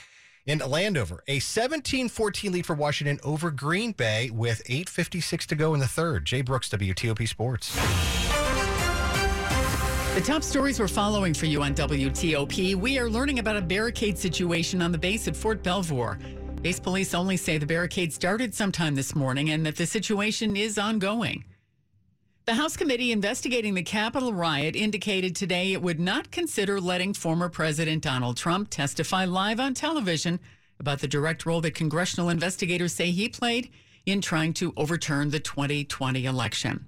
in 0.45 0.59
Landover. 0.59 1.23
A 1.27 1.39
17-14 1.39 2.51
lead 2.51 2.65
for 2.65 2.75
Washington 2.75 3.19
over 3.23 3.51
Green 3.51 3.91
Bay 3.91 4.29
with 4.29 4.63
8.56 4.65 5.45
to 5.47 5.55
go 5.55 5.73
in 5.73 5.79
the 5.79 5.87
third. 5.87 6.25
Jay 6.25 6.41
Brooks, 6.41 6.69
WTOP 6.69 7.27
Sports. 7.27 7.75
The 10.15 10.21
top 10.21 10.43
stories 10.43 10.79
we're 10.79 10.87
following 10.87 11.33
for 11.33 11.45
you 11.45 11.61
on 11.61 11.75
WTOP. 11.75 12.75
We 12.75 12.97
are 12.99 13.09
learning 13.09 13.39
about 13.39 13.57
a 13.57 13.61
barricade 13.61 14.17
situation 14.17 14.81
on 14.81 14.91
the 14.91 14.97
base 14.97 15.27
at 15.27 15.35
Fort 15.35 15.61
Belvoir. 15.61 16.17
Base 16.61 16.79
police 16.79 17.13
only 17.13 17.37
say 17.37 17.57
the 17.57 17.65
barricade 17.65 18.13
started 18.13 18.53
sometime 18.55 18.95
this 18.95 19.13
morning 19.13 19.49
and 19.51 19.65
that 19.65 19.75
the 19.75 19.85
situation 19.85 20.55
is 20.55 20.77
ongoing. 20.77 21.43
The 22.45 22.53
House 22.53 22.77
committee 22.77 23.11
investigating 23.11 23.73
the 23.73 23.81
Capitol 23.81 24.31
riot 24.31 24.75
indicated 24.75 25.35
today 25.35 25.73
it 25.73 25.81
would 25.81 25.99
not 25.99 26.29
consider 26.29 26.79
letting 26.79 27.15
former 27.15 27.49
President 27.49 28.03
Donald 28.03 28.37
Trump 28.37 28.69
testify 28.69 29.25
live 29.25 29.59
on 29.59 29.73
television 29.73 30.39
about 30.79 30.99
the 30.99 31.07
direct 31.07 31.47
role 31.47 31.59
that 31.61 31.73
congressional 31.73 32.29
investigators 32.29 32.93
say 32.93 33.09
he 33.09 33.29
played 33.29 33.71
in 34.05 34.21
trying 34.21 34.53
to 34.53 34.75
overturn 34.77 35.31
the 35.31 35.39
2020 35.39 36.25
election. 36.25 36.85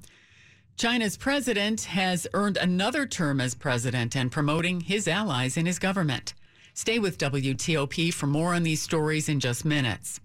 China's 0.78 1.18
president 1.18 1.82
has 1.86 2.28
earned 2.36 2.58
another 2.58 3.08
term 3.08 3.42
as 3.42 3.56
president 3.56 4.16
and 4.16 4.32
promoting 4.32 4.82
his 4.82 5.08
allies 5.08 5.58
in 5.58 5.66
his 5.66 5.80
government. 5.80 6.36
Stay 6.76 7.00
with 7.00 7.18
WTOP 7.18 8.14
for 8.14 8.28
more 8.28 8.54
on 8.54 8.62
these 8.62 8.84
stories 8.84 9.28
in 9.28 9.40
just 9.40 9.66
minutes. 9.66 10.20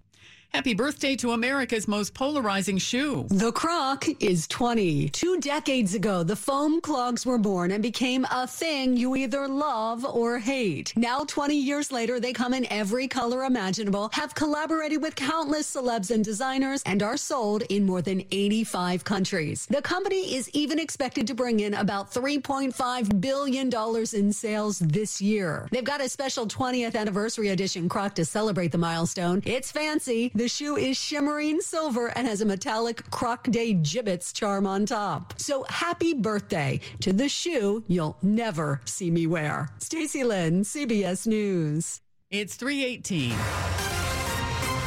Happy 0.55 0.75
birthday 0.75 1.17
to 1.17 1.31
America's 1.31 1.89
most 1.89 2.13
polarizing 2.13 2.77
shoe. 2.77 3.25
The 3.31 3.53
Croc 3.53 4.07
is 4.21 4.47
20. 4.49 5.09
Two 5.09 5.41
decades 5.41 5.95
ago, 5.95 6.23
the 6.23 6.37
foam 6.37 6.83
clogs 6.83 7.25
were 7.25 7.39
born 7.39 7.71
and 7.71 7.83
became 7.83 8.27
a 8.31 8.47
thing 8.47 8.95
you 8.95 9.17
either 9.17 9.49
love 9.49 10.05
or 10.05 10.39
hate. 10.39 10.93
Now, 10.95 11.21
20 11.27 11.57
years 11.57 11.91
later, 11.91 12.21
they 12.21 12.35
come 12.35 12.53
in 12.53 12.71
every 12.71 13.09
color 13.09 13.45
imaginable, 13.45 14.11
have 14.13 14.35
collaborated 14.35 15.01
with 15.01 15.17
countless 15.17 15.75
celebs 15.75 16.11
and 16.11 16.23
designers, 16.23 16.83
and 16.85 17.03
are 17.03 17.17
sold 17.17 17.63
in 17.71 17.87
more 17.87 18.03
than 18.03 18.23
85 18.31 19.05
countries. 19.05 19.65
The 19.71 19.81
company 19.81 20.35
is 20.37 20.51
even 20.51 20.79
expected 20.79 21.27
to 21.29 21.35
bring 21.35 21.61
in 21.61 21.73
about 21.73 22.13
$3.5 22.13 23.21
billion 23.23 23.71
in 24.13 24.33
sales 24.35 24.81
this 24.81 25.19
year. 25.23 25.67
They've 25.73 25.83
got 25.83 26.03
a 26.03 26.11
special 26.11 26.47
20th 26.47 26.95
anniversary 26.95 27.49
edition 27.49 27.89
Croc 27.89 28.15
to 28.17 28.27
celebrate 28.27 28.71
the 28.71 28.77
milestone. 28.77 29.41
It's 29.47 29.73
fancy. 29.73 30.31
The 30.43 30.49
shoe 30.49 30.77
is 30.77 30.97
shimmering 30.97 31.61
silver 31.61 32.09
and 32.09 32.27
has 32.27 32.41
a 32.41 32.45
metallic 32.45 33.09
Croc 33.13 33.45
Day 33.45 33.75
Jibbitz 33.75 34.35
charm 34.35 34.67
on 34.67 34.87
top. 34.87 35.35
So 35.37 35.65
happy 35.69 36.15
birthday 36.15 36.81
to 37.03 37.13
the 37.13 37.29
shoe 37.29 37.85
you'll 37.87 38.17
never 38.23 38.81
see 38.85 39.13
me 39.13 39.29
wear. 39.29 39.69
Stacy 39.79 40.25
Lynn, 40.25 40.63
CBS 40.63 41.29
News. 41.29 42.01
It's 42.29 42.57
318. 42.57 43.72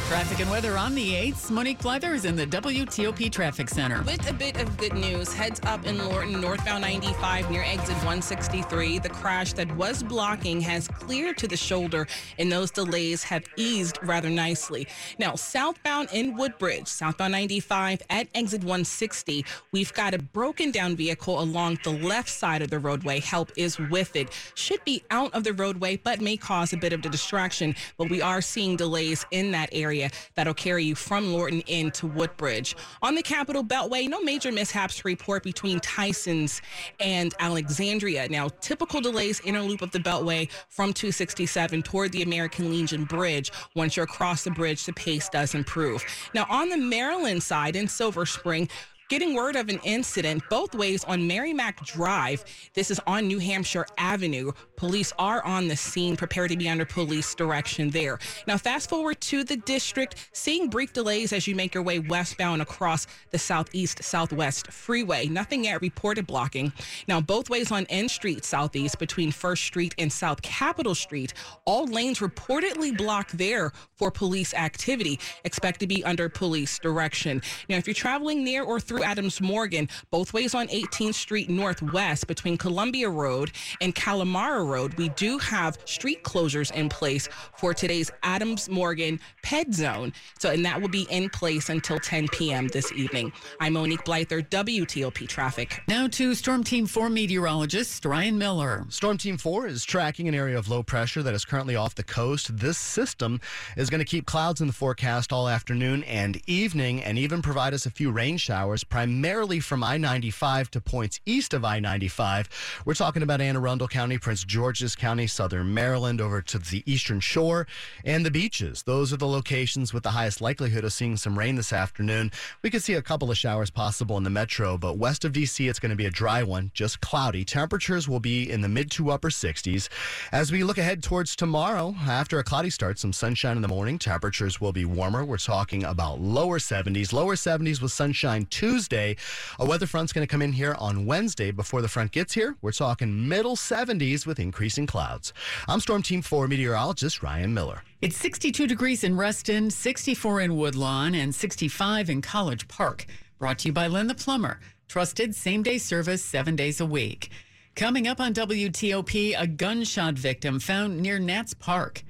Traffic 0.08 0.38
and 0.38 0.48
weather 0.52 0.78
on 0.78 0.94
the 0.94 1.14
8th. 1.14 1.50
Monique 1.50 1.80
Blyther 1.80 2.14
is 2.14 2.24
in 2.24 2.36
the 2.36 2.46
WTOP 2.46 3.28
Traffic 3.32 3.68
Center. 3.68 4.02
With 4.02 4.30
a 4.30 4.32
bit 4.32 4.56
of 4.60 4.76
good 4.76 4.94
news, 4.94 5.34
heads 5.34 5.60
up 5.64 5.84
in 5.84 5.98
Lorton, 5.98 6.40
northbound 6.40 6.82
95 6.82 7.50
near 7.50 7.64
exit 7.64 7.96
163. 7.96 9.00
The 9.00 9.08
crash 9.08 9.52
that 9.54 9.74
was 9.74 10.04
blocking 10.04 10.60
has 10.60 10.86
cleared 10.86 11.36
to 11.38 11.48
the 11.48 11.56
shoulder, 11.56 12.06
and 12.38 12.52
those 12.52 12.70
delays 12.70 13.24
have 13.24 13.42
eased 13.56 13.98
rather 14.04 14.30
nicely. 14.30 14.86
Now, 15.18 15.34
southbound 15.34 16.10
in 16.12 16.36
Woodbridge, 16.36 16.86
southbound 16.86 17.32
95 17.32 18.00
at 18.08 18.28
exit 18.32 18.60
160, 18.60 19.44
we've 19.72 19.92
got 19.92 20.14
a 20.14 20.18
broken 20.18 20.70
down 20.70 20.94
vehicle 20.94 21.40
along 21.40 21.80
the 21.82 21.90
left 21.90 22.28
side 22.28 22.62
of 22.62 22.70
the 22.70 22.78
roadway. 22.78 23.18
Help 23.18 23.50
is 23.56 23.76
with 23.76 24.14
it. 24.14 24.28
Should 24.54 24.84
be 24.84 25.02
out 25.10 25.34
of 25.34 25.42
the 25.42 25.52
roadway, 25.52 25.96
but 25.96 26.20
may 26.20 26.36
cause 26.36 26.72
a 26.72 26.76
bit 26.76 26.92
of 26.92 27.04
a 27.04 27.08
distraction. 27.08 27.74
But 27.98 28.08
we 28.08 28.22
are 28.22 28.40
seeing 28.40 28.76
delays 28.76 29.26
in 29.32 29.50
that 29.50 29.68
area 29.72 29.95
area 29.96 30.10
that'll 30.34 30.54
carry 30.54 30.84
you 30.84 30.94
from 30.94 31.32
Lorton 31.32 31.60
into 31.66 32.06
Woodbridge. 32.06 32.76
On 33.02 33.14
the 33.14 33.22
Capitol 33.22 33.64
Beltway, 33.64 34.08
no 34.08 34.20
major 34.20 34.52
mishaps 34.52 34.96
to 34.96 35.02
report 35.04 35.42
between 35.42 35.80
Tyson's 35.80 36.62
and 37.00 37.34
Alexandria. 37.40 38.28
Now, 38.28 38.48
typical 38.60 39.00
delays 39.00 39.40
inner 39.44 39.62
loop 39.62 39.82
of 39.82 39.90
the 39.90 39.98
Beltway 39.98 40.50
from 40.68 40.92
267 40.92 41.82
toward 41.82 42.12
the 42.12 42.22
American 42.22 42.70
Legion 42.70 43.04
Bridge. 43.04 43.50
Once 43.74 43.96
you're 43.96 44.04
across 44.04 44.44
the 44.44 44.50
bridge, 44.50 44.84
the 44.84 44.92
pace 44.92 45.28
does 45.28 45.54
improve. 45.54 46.04
Now, 46.34 46.46
on 46.48 46.68
the 46.68 46.76
Maryland 46.76 47.42
side 47.42 47.76
in 47.76 47.88
Silver 47.88 48.26
Spring, 48.26 48.68
getting 49.08 49.34
word 49.34 49.56
of 49.56 49.68
an 49.68 49.78
incident 49.84 50.42
both 50.50 50.74
ways 50.74 51.04
on 51.04 51.26
Merrimack 51.26 51.84
Drive. 51.84 52.44
This 52.74 52.90
is 52.90 53.00
on 53.06 53.26
New 53.26 53.38
Hampshire 53.38 53.86
Avenue. 53.98 54.52
Police 54.76 55.12
are 55.18 55.44
on 55.44 55.68
the 55.68 55.76
scene, 55.76 56.16
prepared 56.16 56.50
to 56.50 56.56
be 56.56 56.68
under 56.68 56.84
police 56.84 57.34
direction 57.34 57.90
there. 57.90 58.18
Now, 58.46 58.58
fast 58.58 58.90
forward 58.90 59.20
to 59.22 59.44
the 59.44 59.56
district, 59.56 60.28
seeing 60.32 60.68
brief 60.68 60.92
delays 60.92 61.32
as 61.32 61.46
you 61.46 61.54
make 61.54 61.74
your 61.74 61.82
way 61.82 61.98
westbound 61.98 62.62
across 62.62 63.06
the 63.30 63.38
southeast 63.38 64.02
southwest 64.02 64.70
freeway. 64.72 65.26
Nothing 65.26 65.64
yet 65.64 65.80
reported 65.80 66.26
blocking. 66.26 66.72
Now, 67.08 67.20
both 67.20 67.48
ways 67.48 67.70
on 67.70 67.86
N 67.88 68.08
Street 68.08 68.44
Southeast 68.44 68.98
between 68.98 69.30
First 69.30 69.64
Street 69.64 69.94
and 69.98 70.12
South 70.12 70.42
Capitol 70.42 70.94
Street, 70.94 71.32
all 71.64 71.86
lanes 71.86 72.18
reportedly 72.18 72.96
blocked 72.96 73.38
there 73.38 73.72
for 73.94 74.10
police 74.10 74.52
activity. 74.52 75.18
Expect 75.44 75.80
to 75.80 75.86
be 75.86 76.04
under 76.04 76.28
police 76.28 76.78
direction. 76.78 77.40
Now, 77.68 77.76
if 77.76 77.86
you're 77.86 77.94
traveling 77.94 78.44
near 78.44 78.62
or 78.62 78.80
through 78.80 78.95
Adams 79.02 79.40
Morgan, 79.40 79.88
both 80.10 80.32
ways 80.32 80.54
on 80.54 80.68
18th 80.68 81.14
Street 81.14 81.50
Northwest 81.50 82.26
between 82.26 82.56
Columbia 82.56 83.08
Road 83.08 83.52
and 83.80 83.94
Kalorama 83.94 84.66
Road, 84.68 84.94
we 84.94 85.08
do 85.10 85.38
have 85.38 85.78
street 85.84 86.22
closures 86.22 86.72
in 86.72 86.88
place 86.88 87.28
for 87.56 87.74
today's 87.74 88.10
Adams 88.22 88.68
Morgan 88.68 89.20
Ped 89.42 89.74
Zone. 89.74 90.12
So, 90.38 90.50
and 90.50 90.64
that 90.64 90.80
will 90.80 90.88
be 90.88 91.06
in 91.10 91.28
place 91.30 91.68
until 91.68 91.98
10 91.98 92.28
p.m. 92.28 92.68
this 92.68 92.92
evening. 92.92 93.32
I'm 93.60 93.74
Monique 93.74 94.04
Blyther, 94.04 94.48
WTOP 94.48 95.28
Traffic. 95.28 95.82
Now 95.88 96.08
to 96.08 96.34
Storm 96.34 96.64
Team 96.64 96.86
4 96.86 97.10
meteorologist 97.10 98.04
Ryan 98.04 98.38
Miller. 98.38 98.86
Storm 98.88 99.18
Team 99.18 99.36
4 99.36 99.66
is 99.66 99.84
tracking 99.84 100.28
an 100.28 100.34
area 100.34 100.58
of 100.58 100.68
low 100.68 100.82
pressure 100.82 101.22
that 101.22 101.34
is 101.34 101.44
currently 101.44 101.76
off 101.76 101.94
the 101.94 102.02
coast. 102.02 102.56
This 102.56 102.78
system 102.78 103.40
is 103.76 103.90
going 103.90 104.00
to 104.00 104.04
keep 104.04 104.26
clouds 104.26 104.60
in 104.60 104.66
the 104.66 104.72
forecast 104.72 105.32
all 105.32 105.48
afternoon 105.48 106.04
and 106.04 106.40
evening 106.46 107.02
and 107.02 107.18
even 107.18 107.42
provide 107.42 107.74
us 107.74 107.86
a 107.86 107.90
few 107.90 108.10
rain 108.10 108.36
showers, 108.36 108.84
primarily 108.88 109.60
from 109.60 109.82
I 109.82 109.96
95 109.96 110.70
to 110.72 110.80
points 110.80 111.20
east 111.26 111.54
of 111.54 111.64
I 111.64 111.80
95. 111.80 112.82
We're 112.84 112.94
talking 112.94 113.22
about 113.22 113.40
Anne 113.40 113.56
Arundel 113.56 113.88
County, 113.88 114.18
Prince 114.18 114.44
George's 114.44 114.96
County, 114.96 115.26
southern 115.26 115.74
Maryland, 115.74 116.20
over 116.20 116.40
to 116.42 116.58
the 116.58 116.82
eastern 116.86 117.20
shore, 117.20 117.66
and 118.04 118.24
the 118.24 118.30
beaches. 118.30 118.82
Those 118.82 119.12
are 119.12 119.16
the 119.16 119.26
locations 119.26 119.92
with 119.92 120.02
the 120.02 120.10
highest 120.10 120.40
likelihood 120.40 120.84
of 120.84 120.92
seeing 120.92 121.16
some 121.16 121.38
rain 121.38 121.56
this 121.56 121.72
afternoon. 121.72 122.32
We 122.62 122.70
could 122.70 122.82
see 122.82 122.94
a 122.94 123.02
couple 123.02 123.30
of 123.30 123.36
showers 123.36 123.70
possible 123.70 124.16
in 124.16 124.22
the 124.22 124.30
metro, 124.30 124.78
but 124.78 124.98
west 124.98 125.24
of 125.24 125.32
DC, 125.32 125.68
it's 125.68 125.78
going 125.78 125.90
to 125.90 125.96
be 125.96 126.06
a 126.06 126.10
dry 126.10 126.42
one, 126.42 126.70
just 126.74 127.00
cloudy. 127.00 127.44
Temperatures 127.44 128.08
will 128.08 128.20
be 128.20 128.50
in 128.50 128.60
the 128.60 128.68
mid 128.68 128.90
to 128.92 129.10
upper 129.10 129.30
60s. 129.30 129.88
As 130.32 130.52
we 130.52 130.64
look 130.64 130.78
ahead 130.78 131.02
towards 131.02 131.36
tomorrow, 131.36 131.94
after 132.06 132.38
a 132.38 132.44
cloudy 132.44 132.70
start, 132.70 132.98
some 132.98 133.12
sunshine 133.12 133.56
in 133.56 133.62
the 133.62 133.68
morning, 133.68 133.98
temperatures 133.98 134.60
will 134.60 134.72
be 134.72 134.84
warmer. 134.84 135.24
We're 135.24 135.38
talking 135.38 135.84
about 135.84 136.20
lower 136.20 136.58
70s, 136.58 137.12
lower 137.12 137.34
70s 137.34 137.82
with 137.82 137.92
sunshine 137.92 138.46
Tuesday. 138.46 138.75
A 138.76 139.16
weather 139.58 139.86
front's 139.86 140.12
going 140.12 140.26
to 140.26 140.30
come 140.30 140.42
in 140.42 140.52
here 140.52 140.76
on 140.78 141.06
Wednesday 141.06 141.50
before 141.50 141.80
the 141.80 141.88
front 141.88 142.12
gets 142.12 142.34
here. 142.34 142.56
We're 142.60 142.72
talking 142.72 143.26
middle 143.26 143.56
70s 143.56 144.26
with 144.26 144.38
increasing 144.38 144.86
clouds. 144.86 145.32
I'm 145.66 145.80
Storm 145.80 146.02
Team 146.02 146.20
4 146.20 146.46
meteorologist 146.46 147.22
Ryan 147.22 147.54
Miller. 147.54 147.82
It's 148.02 148.16
62 148.16 148.66
degrees 148.66 149.02
in 149.02 149.16
Reston, 149.16 149.70
64 149.70 150.42
in 150.42 150.56
Woodlawn, 150.56 151.14
and 151.14 151.34
65 151.34 152.10
in 152.10 152.20
College 152.20 152.68
Park. 152.68 153.06
Brought 153.38 153.60
to 153.60 153.68
you 153.68 153.72
by 153.72 153.86
Len 153.86 154.08
the 154.08 154.14
Plumber. 154.14 154.60
Trusted 154.88 155.34
same 155.34 155.62
day 155.62 155.78
service 155.78 156.22
seven 156.22 156.54
days 156.54 156.80
a 156.80 156.86
week. 156.86 157.30
Coming 157.74 158.06
up 158.06 158.20
on 158.20 158.34
WTOP, 158.34 159.34
a 159.38 159.46
gunshot 159.46 160.14
victim 160.14 160.60
found 160.60 161.00
near 161.00 161.18
Nats 161.18 161.54
Park. 161.54 162.02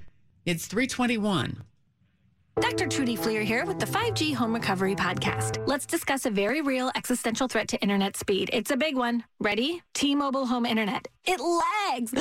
It's 0.45 0.67
321. 0.67 1.63
Dr. 2.59 2.87
Trudy 2.87 3.17
Fleer 3.17 3.43
here 3.43 3.67
with 3.67 3.79
the 3.79 3.85
5G 3.85 4.35
Home 4.35 4.55
Recovery 4.55 4.95
Podcast. 4.95 5.63
Let's 5.67 5.85
discuss 5.85 6.25
a 6.25 6.31
very 6.31 6.63
real 6.63 6.91
existential 6.97 7.49
threat 7.49 7.69
to 7.69 7.81
internet 7.83 8.17
speed. 8.17 8.49
It's 8.51 8.71
a 8.71 8.79
big 8.79 8.97
one. 8.97 9.25
Ready? 9.39 9.83
T-Mobile 9.93 10.47
Home 10.47 10.65
Internet. 10.65 11.07
It 11.27 11.39
lags. 11.39 12.15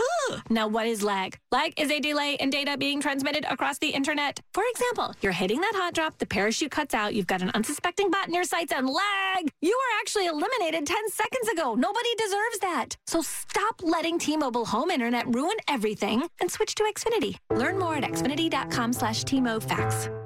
now, 0.50 0.68
what 0.68 0.88
is 0.88 1.02
lag? 1.02 1.38
Lag 1.54 1.80
is 1.80 1.90
a 1.90 2.02
delay 2.02 2.36
in 2.38 2.50
data 2.50 2.76
being 2.78 3.00
transmitted 3.00 3.46
across 3.50 3.78
the 3.78 3.92
internet. 3.92 4.42
For 4.54 4.64
example, 4.72 5.14
you're 5.22 5.32
hitting 5.32 5.62
that 5.62 5.72
hot 5.74 5.94
drop, 5.94 6.18
the 6.18 6.26
parachute 6.26 6.72
cuts 6.72 6.94
out, 6.94 7.14
you've 7.16 7.28
got 7.28 7.42
an 7.42 7.52
unsuspecting 7.54 8.12
bot 8.12 8.28
in 8.28 8.34
your 8.34 8.44
sights, 8.44 8.74
and 8.74 8.90
lag! 8.90 9.50
You 9.62 9.70
were 9.70 10.00
actually 10.02 10.26
eliminated 10.26 10.86
10 10.86 11.10
seconds 11.12 11.48
ago. 11.48 11.76
Nobody 11.76 12.14
deserves 12.18 12.60
that. 12.60 12.98
So 13.08 13.22
stop 13.22 13.82
letting 13.84 14.20
T-Mobile 14.20 14.66
Home 14.66 14.92
Internet 14.92 15.34
ruin 15.34 15.56
everything 15.70 16.28
and 16.42 16.52
switch 16.52 16.76
to 16.76 16.84
Xfinity. 16.84 17.38
Learn 17.52 17.80
more 17.80 17.96
at 17.96 18.04
xfinity.com 18.04 18.92
slash 18.92 19.24
T-MoFax. 19.24 20.25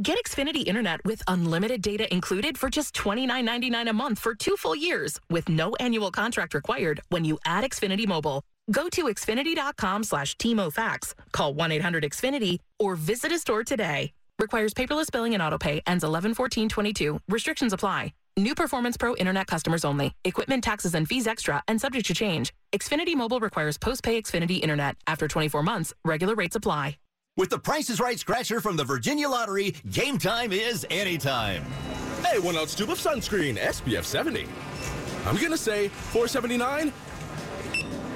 Get 0.00 0.16
Xfinity 0.24 0.64
Internet 0.64 1.04
with 1.04 1.24
unlimited 1.26 1.82
data 1.82 2.06
included 2.14 2.56
for 2.56 2.70
just 2.70 2.94
$29.99 2.94 3.90
a 3.90 3.92
month 3.92 4.20
for 4.20 4.32
two 4.32 4.56
full 4.56 4.76
years 4.76 5.18
with 5.28 5.48
no 5.48 5.74
annual 5.80 6.12
contract 6.12 6.54
required 6.54 7.00
when 7.08 7.24
you 7.24 7.36
add 7.44 7.64
Xfinity 7.64 8.06
Mobile. 8.06 8.44
Go 8.70 8.88
to 8.90 9.04
xfinity.com 9.04 10.04
slash 10.04 10.36
TMOFax, 10.36 11.14
call 11.32 11.52
1-800-XFINITY, 11.54 12.58
or 12.78 12.94
visit 12.94 13.32
a 13.32 13.40
store 13.40 13.64
today. 13.64 14.12
Requires 14.38 14.72
paperless 14.72 15.10
billing 15.10 15.34
and 15.34 15.42
autopay, 15.42 15.80
ends 15.84 16.04
11-14-22. 16.04 17.18
Restrictions 17.28 17.72
apply. 17.72 18.12
New 18.36 18.54
Performance 18.54 18.96
Pro 18.96 19.16
Internet 19.16 19.48
customers 19.48 19.84
only. 19.84 20.12
Equipment 20.24 20.62
taxes 20.62 20.94
and 20.94 21.08
fees 21.08 21.26
extra 21.26 21.60
and 21.66 21.80
subject 21.80 22.06
to 22.06 22.14
change. 22.14 22.52
Xfinity 22.72 23.16
Mobile 23.16 23.40
requires 23.40 23.76
post-pay 23.76 24.22
Xfinity 24.22 24.60
Internet. 24.60 24.96
After 25.08 25.26
24 25.26 25.64
months, 25.64 25.92
regular 26.04 26.36
rates 26.36 26.54
apply. 26.54 26.98
With 27.38 27.50
the 27.50 27.58
Price 27.58 27.88
is 27.88 28.00
Right 28.00 28.18
scratcher 28.18 28.60
from 28.60 28.76
the 28.76 28.82
Virginia 28.82 29.28
Lottery, 29.28 29.76
game 29.92 30.18
time 30.18 30.52
is 30.52 30.84
anytime. 30.90 31.62
Hey, 32.24 32.40
one 32.40 32.56
ounce 32.56 32.74
tube 32.74 32.90
of 32.90 32.98
sunscreen, 32.98 33.56
SPF 33.56 34.02
70. 34.02 34.44
I'm 35.24 35.36
gonna 35.36 35.56
say 35.56 35.86
479, 35.86 36.90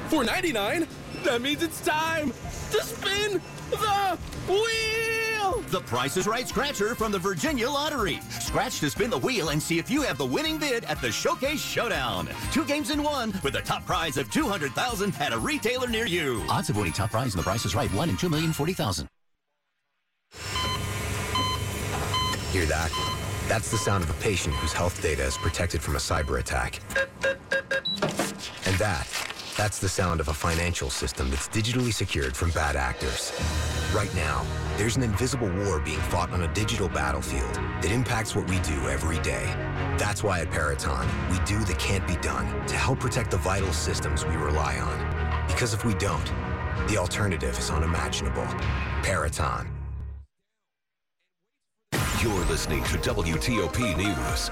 499. 0.09 0.89
That 1.23 1.41
means 1.41 1.63
it's 1.63 1.81
time 1.83 2.33
to 2.73 2.83
spin 2.83 3.41
the 3.73 4.19
wheel. 4.49 5.63
The 5.71 5.81
Price 5.81 6.17
is 6.17 6.27
Right 6.27 6.47
scratcher 6.47 6.95
from 6.95 7.13
the 7.13 7.19
Virginia 7.19 7.69
Lottery. 7.69 8.21
Scratch 8.41 8.81
to 8.81 8.91
spin 8.91 9.11
the 9.11 9.19
wheel 9.19 9.49
and 9.51 9.63
see 9.63 9.79
if 9.79 9.91
you 9.91 10.03
have 10.03 10.19
the 10.19 10.27
winning 10.27 10.59
bid 10.59 10.85
at 10.85 11.01
the 11.01 11.11
Showcase 11.11 11.61
Showdown. 11.61 12.29
Two 12.53 12.65
games 12.65 12.91
in 12.91 13.03
one 13.03 13.33
with 13.43 13.55
a 13.57 13.63
top 13.63 13.85
prize 13.87 14.17
of 14.17 14.31
200,000 14.31 15.15
at 15.21 15.33
a 15.33 15.39
retailer 15.39 15.89
near 15.89 16.07
you. 16.07 16.45
Odds 16.49 16.69
of 16.71 16.77
winning 16.77 16.93
top 16.93 17.11
prize 17.11 17.35
in 17.35 17.39
the 17.39 17.43
Price 17.43 17.65
is 17.65 17.75
Right, 17.75 17.93
one 17.95 18.11
in 18.11 18.17
two 18.17 18.29
million 18.29 18.53
forty 18.53 18.73
thousand. 18.73 19.09
Hear 22.53 22.67
that? 22.67 22.91
That's 23.49 23.71
the 23.71 23.79
sound 23.79 24.05
of 24.05 24.11
a 24.11 24.15
patient 24.23 24.55
whose 24.57 24.73
health 24.73 25.03
data 25.03 25.25
is 25.25 25.37
protected 25.39 25.81
from 25.83 25.97
a 25.97 25.99
cyber 25.99 26.39
attack. 26.39 26.81
And 28.67 28.77
that, 28.77 29.07
that's 29.57 29.79
the 29.79 29.89
sound 29.89 30.21
of 30.21 30.29
a 30.29 30.35
financial 30.35 30.89
system 30.91 31.29
that's 31.31 31.49
digitally 31.49 31.93
secured 31.93 32.37
from 32.37 32.51
bad 32.51 32.77
actors. 32.77 33.33
Right 33.95 34.15
now, 34.15 34.45
there's 34.77 34.97
an 34.97 35.03
invisible 35.03 35.51
war 35.65 35.79
being 35.79 36.01
fought 36.01 36.31
on 36.33 36.43
a 36.43 36.55
digital 36.55 36.89
battlefield 36.89 37.55
that 37.55 37.91
impacts 37.91 38.35
what 38.35 38.49
we 38.49 38.59
do 38.61 38.89
every 38.89 39.19
day. 39.21 39.45
That's 39.99 40.23
why 40.23 40.41
at 40.41 40.51
Peraton, 40.51 41.07
we 41.31 41.39
do 41.45 41.59
the 41.65 41.75
can't 41.75 42.07
be 42.07 42.17
done 42.17 42.67
to 42.67 42.77
help 42.77 43.01
protect 43.01 43.31
the 43.31 43.37
vital 43.37 43.73
systems 43.73 44.25
we 44.25 44.37
rely 44.37 44.79
on. 44.79 45.47
Because 45.47 45.75
if 45.75 45.85
we 45.85 45.95
don't, 45.95 46.33
the 46.89 46.97
alternative 46.97 47.59
is 47.59 47.71
unimaginable. 47.71 48.47
Peraton. 49.03 49.69
You're 52.23 52.45
listening 52.47 52.83
to 52.85 52.99
WTOP 52.99 53.97
News. 53.97 54.51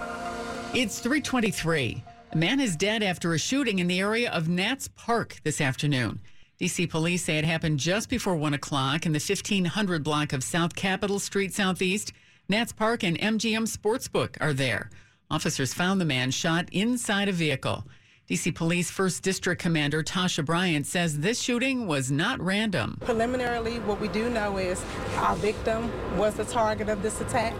It's 0.74 0.98
323. 0.98 2.02
A 2.32 2.36
man 2.36 2.60
is 2.60 2.76
dead 2.76 3.02
after 3.02 3.34
a 3.34 3.38
shooting 3.40 3.80
in 3.80 3.88
the 3.88 3.98
area 3.98 4.30
of 4.30 4.48
Nats 4.48 4.86
Park 4.86 5.40
this 5.42 5.60
afternoon. 5.60 6.20
DC 6.60 6.88
police 6.88 7.24
say 7.24 7.38
it 7.38 7.44
happened 7.44 7.80
just 7.80 8.08
before 8.08 8.36
1 8.36 8.54
o'clock 8.54 9.04
in 9.04 9.10
the 9.10 9.16
1500 9.18 10.04
block 10.04 10.32
of 10.32 10.44
South 10.44 10.76
Capitol 10.76 11.18
Street 11.18 11.52
Southeast. 11.52 12.12
Nats 12.48 12.72
Park 12.72 13.02
and 13.02 13.18
MGM 13.18 13.66
Sportsbook 13.66 14.36
are 14.40 14.52
there. 14.52 14.90
Officers 15.28 15.74
found 15.74 16.00
the 16.00 16.04
man 16.04 16.30
shot 16.30 16.68
inside 16.70 17.28
a 17.28 17.32
vehicle. 17.32 17.84
DC 18.28 18.54
Police 18.54 18.92
First 18.92 19.24
District 19.24 19.60
Commander 19.60 20.04
Tasha 20.04 20.44
Bryant 20.44 20.86
says 20.86 21.18
this 21.18 21.40
shooting 21.40 21.88
was 21.88 22.12
not 22.12 22.40
random. 22.40 22.96
Preliminarily, 23.00 23.80
what 23.80 24.00
we 24.00 24.06
do 24.06 24.30
know 24.30 24.56
is 24.56 24.80
our 25.16 25.34
victim 25.34 25.90
was 26.16 26.34
the 26.34 26.44
target 26.44 26.88
of 26.88 27.02
this 27.02 27.20
attack. 27.20 27.54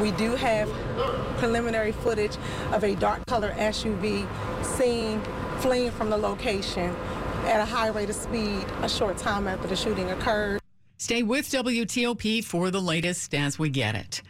We 0.00 0.12
do 0.12 0.34
have 0.34 0.70
preliminary 1.36 1.92
footage 1.92 2.36
of 2.72 2.84
a 2.84 2.94
dark 2.94 3.26
color 3.26 3.52
SUV 3.52 4.26
seen 4.64 5.20
fleeing 5.58 5.90
from 5.90 6.08
the 6.08 6.16
location 6.16 6.96
at 7.44 7.60
a 7.60 7.64
high 7.64 7.88
rate 7.88 8.08
of 8.08 8.16
speed 8.16 8.64
a 8.80 8.88
short 8.88 9.18
time 9.18 9.46
after 9.46 9.68
the 9.68 9.76
shooting 9.76 10.10
occurred. 10.10 10.60
Stay 10.96 11.22
with 11.22 11.50
WTOP 11.50 12.44
for 12.44 12.70
the 12.70 12.80
latest 12.80 13.34
as 13.34 13.58
we 13.58 13.68
get 13.68 13.94
it. 13.94 14.22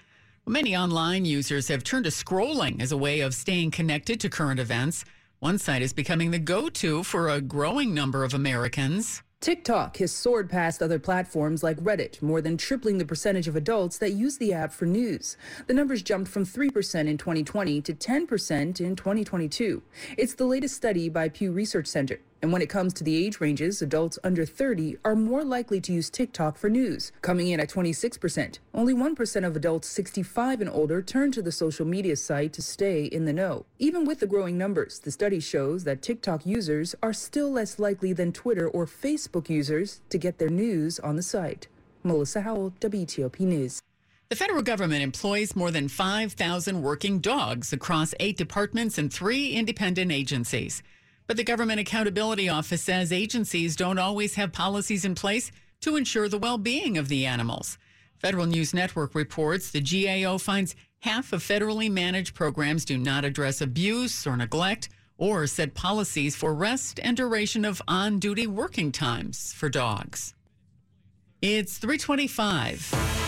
Many 0.47 0.77
online 0.77 1.25
users 1.25 1.69
have 1.69 1.85
turned 1.85 2.05
to 2.05 2.11
scrolling 2.11 2.83
as 2.83 2.91
a 2.91 2.97
way 2.97 3.21
of 3.21 3.35
staying 3.35 3.71
connected 3.71 4.19
to 4.21 4.29
current 4.29 4.59
events. 4.59 5.05
One 5.39 5.59
site 5.59 5.83
is 5.83 5.93
becoming 5.93 6.33
the 6.33 6.39
go 6.39 6.69
to 6.69 7.05
for 7.05 7.29
a 7.29 7.41
growing 7.41 7.95
number 7.95 8.25
of 8.25 8.35
Americans. 8.35 9.23
TikTok 9.41 9.97
has 9.97 10.13
soared 10.13 10.51
past 10.51 10.83
other 10.83 10.99
platforms 10.99 11.63
like 11.63 11.79
Reddit, 11.79 12.21
more 12.21 12.43
than 12.43 12.59
tripling 12.59 12.99
the 12.99 13.07
percentage 13.07 13.49
of 13.49 13.57
adults 13.57 13.97
that 13.97 14.13
use 14.13 14.37
the 14.37 14.53
app 14.53 14.71
for 14.71 14.85
news. 14.85 15.39
The 15.67 15.73
numbers 15.73 16.03
jumped 16.03 16.31
from 16.31 16.45
3% 16.45 17.09
in 17.09 17.17
2020 17.17 17.81
to 17.81 17.95
10% 17.95 18.81
in 18.81 18.97
2022. 18.97 19.83
It's 20.19 20.35
the 20.35 20.45
latest 20.45 20.75
study 20.75 21.09
by 21.09 21.31
Pew 21.31 21.53
Research 21.53 21.87
Center. 21.87 22.21
And 22.43 22.53
when 22.53 22.63
it 22.63 22.71
comes 22.71 22.95
to 22.95 23.05
the 23.05 23.27
age 23.27 23.41
ranges, 23.41 23.83
adults 23.83 24.19
under 24.25 24.47
30 24.47 24.97
are 25.05 25.15
more 25.15 25.45
likely 25.45 25.81
to 25.83 25.93
use 25.93 26.09
TikTok 26.09 26.57
for 26.57 26.71
news, 26.71 27.13
coming 27.21 27.49
in 27.49 27.61
at 27.61 27.69
26%. 27.69 28.59
Only 28.73 28.95
1% 28.95 29.47
of 29.47 29.57
adults 29.57 29.89
65 29.89 30.63
and 30.63 30.71
older 30.71 31.03
turn 31.03 31.33
to 31.33 31.43
the 31.43 31.53
social 31.53 31.87
media 31.87 32.17
site 32.17 32.53
to 32.55 32.63
stay 32.63 33.05
in 33.05 33.27
the 33.27 33.33
know. 33.33 33.67
Even 33.79 34.07
with 34.07 34.21
the 34.21 34.27
growing 34.27 34.57
numbers, 34.57 35.01
the 35.01 35.11
study 35.11 35.41
shows 35.41 35.85
that 35.85 36.01
TikTok 36.01 36.47
users 36.47 36.95
are 37.03 37.13
still 37.13 37.51
less 37.51 37.79
likely 37.79 38.13
than 38.15 38.33
Twitter 38.33 38.69
or 38.69 38.87
Facebook 38.87 39.51
users 39.51 40.01
to 40.09 40.17
get 40.17 40.39
their 40.39 40.49
news 40.49 40.99
on 40.99 41.17
the 41.17 41.23
site. 41.23 41.69
Melissa 42.03 42.41
Howell, 42.41 42.73
WTOP 42.81 43.41
News. 43.41 43.83
The 44.31 44.37
federal 44.37 44.63
government 44.63 45.03
employs 45.03 45.57
more 45.57 45.73
than 45.73 45.89
5,000 45.89 46.83
working 46.83 47.19
dogs 47.19 47.73
across 47.73 48.15
eight 48.21 48.37
departments 48.37 48.97
and 48.97 49.13
three 49.13 49.51
independent 49.51 50.13
agencies. 50.13 50.85
But 51.31 51.37
the 51.37 51.45
Government 51.45 51.79
Accountability 51.79 52.49
Office 52.49 52.83
says 52.83 53.13
agencies 53.13 53.77
don't 53.77 54.01
always 54.01 54.35
have 54.35 54.51
policies 54.53 55.05
in 55.05 55.15
place 55.15 55.53
to 55.81 55.95
ensure 55.95 56.29
the 56.29 56.41
well 56.41 56.59
being 56.59 56.99
of 56.99 57.07
the 57.07 57.25
animals. 57.25 57.79
Federal 58.19 58.47
News 58.47 58.75
Network 58.75 59.15
reports 59.15 59.71
the 59.71 59.81
GAO 59.81 60.39
finds 60.39 60.75
half 61.03 61.33
of 61.33 61.41
federally 61.41 61.89
managed 61.89 62.35
programs 62.35 62.85
do 62.85 62.99
not 62.99 63.25
address 63.25 63.61
abuse 63.61 64.27
or 64.27 64.37
neglect 64.37 64.89
or 65.19 65.47
set 65.47 65.73
policies 65.73 66.35
for 66.35 66.53
rest 66.53 66.99
and 67.01 67.17
duration 67.17 67.65
of 67.65 67.81
on 67.87 68.19
duty 68.19 68.49
working 68.49 68.91
times 68.91 69.53
for 69.53 69.69
dogs. 69.69 70.35
It's 71.41 71.79
325. 71.79 73.20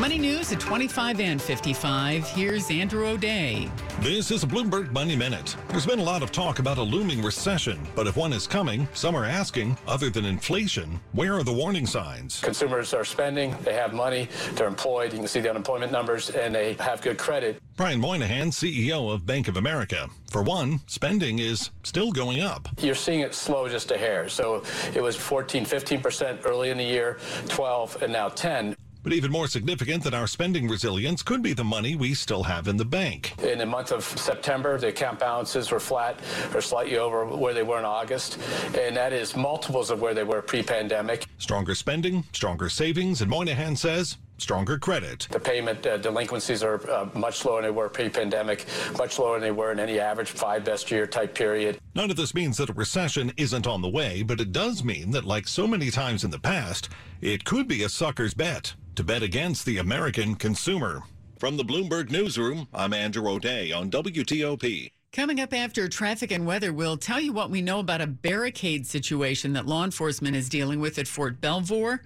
Money 0.00 0.18
news 0.18 0.52
at 0.52 0.60
25 0.60 1.20
and 1.20 1.40
55. 1.40 2.28
Here's 2.28 2.70
Andrew 2.70 3.06
O'Day. 3.06 3.70
This 4.00 4.30
is 4.30 4.44
a 4.44 4.46
Bloomberg 4.46 4.92
Money 4.92 5.16
Minute. 5.16 5.56
There's 5.68 5.86
been 5.86 5.98
a 5.98 6.04
lot 6.04 6.22
of 6.22 6.30
talk 6.30 6.58
about 6.58 6.76
a 6.76 6.82
looming 6.82 7.22
recession, 7.22 7.80
but 7.94 8.06
if 8.06 8.14
one 8.14 8.34
is 8.34 8.46
coming, 8.46 8.86
some 8.92 9.14
are 9.14 9.24
asking, 9.24 9.76
other 9.88 10.10
than 10.10 10.26
inflation, 10.26 11.00
where 11.12 11.34
are 11.34 11.42
the 11.42 11.52
warning 11.52 11.86
signs? 11.86 12.40
Consumers 12.40 12.92
are 12.92 13.04
spending, 13.04 13.56
they 13.64 13.72
have 13.72 13.94
money, 13.94 14.28
they're 14.52 14.68
employed. 14.68 15.12
You 15.12 15.18
can 15.20 15.28
see 15.28 15.40
the 15.40 15.48
unemployment 15.48 15.90
numbers, 15.92 16.28
and 16.28 16.54
they 16.54 16.74
have 16.74 17.00
good 17.00 17.16
credit. 17.16 17.58
Brian 17.76 17.98
Moynihan, 17.98 18.50
CEO 18.50 19.12
of 19.12 19.24
Bank 19.24 19.48
of 19.48 19.56
America. 19.56 20.08
For 20.30 20.42
one, 20.42 20.80
spending 20.86 21.38
is 21.38 21.70
still 21.84 22.12
going 22.12 22.40
up. 22.40 22.68
You're 22.78 22.94
seeing 22.94 23.20
it 23.20 23.34
slow 23.34 23.66
just 23.68 23.90
a 23.90 23.96
hair. 23.96 24.28
So 24.28 24.62
it 24.94 25.02
was 25.02 25.16
14, 25.16 25.64
15% 25.64 26.44
early 26.44 26.68
in 26.68 26.76
the 26.76 26.84
year, 26.84 27.18
12, 27.48 28.02
and 28.02 28.12
now 28.12 28.28
10. 28.28 28.76
But 29.06 29.12
even 29.12 29.30
more 29.30 29.46
significant 29.46 30.02
than 30.02 30.14
our 30.14 30.26
spending 30.26 30.66
resilience 30.66 31.22
could 31.22 31.40
be 31.40 31.52
the 31.52 31.62
money 31.62 31.94
we 31.94 32.12
still 32.12 32.42
have 32.42 32.66
in 32.66 32.76
the 32.76 32.84
bank. 32.84 33.34
In 33.40 33.58
the 33.58 33.64
month 33.64 33.92
of 33.92 34.02
September, 34.02 34.78
the 34.78 34.88
account 34.88 35.20
balances 35.20 35.70
were 35.70 35.78
flat 35.78 36.18
or 36.52 36.60
slightly 36.60 36.98
over 36.98 37.24
where 37.24 37.54
they 37.54 37.62
were 37.62 37.78
in 37.78 37.84
August, 37.84 38.36
and 38.76 38.96
that 38.96 39.12
is 39.12 39.36
multiples 39.36 39.92
of 39.92 40.00
where 40.00 40.12
they 40.12 40.24
were 40.24 40.42
pre-pandemic. 40.42 41.24
Stronger 41.38 41.76
spending, 41.76 42.24
stronger 42.32 42.68
savings, 42.68 43.22
and 43.22 43.30
Moynihan 43.30 43.76
says 43.76 44.18
stronger 44.38 44.76
credit. 44.76 45.28
The 45.30 45.38
payment 45.38 45.86
uh, 45.86 45.98
delinquencies 45.98 46.64
are 46.64 46.90
uh, 46.90 47.08
much 47.14 47.44
lower 47.44 47.62
than 47.62 47.70
they 47.70 47.76
were 47.76 47.88
pre-pandemic, 47.88 48.66
much 48.98 49.20
lower 49.20 49.34
than 49.34 49.42
they 49.42 49.52
were 49.52 49.70
in 49.70 49.78
any 49.78 50.00
average 50.00 50.32
five 50.32 50.64
best 50.64 50.90
year 50.90 51.06
type 51.06 51.32
period. 51.32 51.78
None 51.94 52.10
of 52.10 52.16
this 52.16 52.34
means 52.34 52.56
that 52.56 52.70
a 52.70 52.72
recession 52.72 53.32
isn't 53.36 53.68
on 53.68 53.82
the 53.82 53.88
way, 53.88 54.24
but 54.24 54.40
it 54.40 54.50
does 54.50 54.82
mean 54.82 55.12
that 55.12 55.24
like 55.24 55.46
so 55.46 55.68
many 55.68 55.92
times 55.92 56.24
in 56.24 56.32
the 56.32 56.40
past, 56.40 56.88
it 57.20 57.44
could 57.44 57.68
be 57.68 57.84
a 57.84 57.88
sucker's 57.88 58.34
bet 58.34 58.74
to 58.96 59.04
bet 59.04 59.22
against 59.22 59.66
the 59.66 59.78
American 59.78 60.34
consumer. 60.34 61.02
From 61.38 61.58
the 61.58 61.64
Bloomberg 61.64 62.10
Newsroom, 62.10 62.66
I'm 62.72 62.94
Andrew 62.94 63.28
O'Day 63.28 63.70
on 63.70 63.90
WTOP. 63.90 64.90
Coming 65.12 65.38
up 65.38 65.52
after 65.52 65.86
traffic 65.86 66.32
and 66.32 66.46
weather, 66.46 66.72
we'll 66.72 66.96
tell 66.96 67.20
you 67.20 67.32
what 67.32 67.50
we 67.50 67.60
know 67.60 67.78
about 67.78 68.00
a 68.00 68.06
barricade 68.06 68.86
situation 68.86 69.52
that 69.52 69.66
law 69.66 69.84
enforcement 69.84 70.34
is 70.34 70.48
dealing 70.48 70.80
with 70.80 70.98
at 70.98 71.06
Fort 71.06 71.40
Belvoir. 71.40 72.02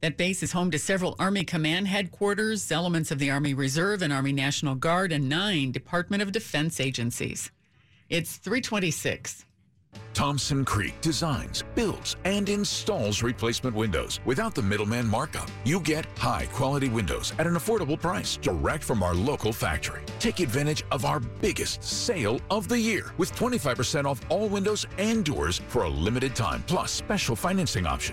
That 0.00 0.16
base 0.16 0.42
is 0.42 0.52
home 0.52 0.70
to 0.72 0.78
several 0.78 1.14
Army 1.18 1.44
Command 1.44 1.86
headquarters, 1.86 2.72
elements 2.72 3.10
of 3.10 3.20
the 3.20 3.30
Army 3.30 3.54
Reserve 3.54 4.02
and 4.02 4.12
Army 4.12 4.32
National 4.32 4.74
Guard, 4.74 5.12
and 5.12 5.28
nine 5.28 5.70
Department 5.70 6.22
of 6.22 6.32
Defense 6.32 6.80
agencies. 6.80 7.50
It's 8.08 8.36
326. 8.36 9.44
Thompson 10.20 10.66
Creek 10.66 11.00
designs, 11.00 11.64
builds, 11.74 12.16
and 12.26 12.48
installs 12.50 13.22
replacement 13.22 13.74
windows 13.74 14.20
without 14.26 14.54
the 14.54 14.62
middleman 14.62 15.08
markup. 15.08 15.48
You 15.64 15.80
get 15.80 16.04
high 16.18 16.46
quality 16.52 16.90
windows 16.90 17.32
at 17.38 17.46
an 17.46 17.54
affordable 17.54 17.98
price 17.98 18.36
direct 18.36 18.84
from 18.84 19.02
our 19.02 19.14
local 19.14 19.50
factory. 19.50 20.02
Take 20.18 20.40
advantage 20.40 20.84
of 20.90 21.06
our 21.06 21.20
biggest 21.20 21.82
sale 21.82 22.38
of 22.50 22.68
the 22.68 22.78
year 22.78 23.14
with 23.16 23.34
25% 23.34 24.04
off 24.04 24.20
all 24.28 24.46
windows 24.46 24.86
and 24.98 25.24
doors 25.24 25.62
for 25.68 25.84
a 25.84 25.88
limited 25.88 26.36
time, 26.36 26.62
plus 26.66 26.92
special 26.92 27.34
financing 27.34 27.86
options. 27.86 28.08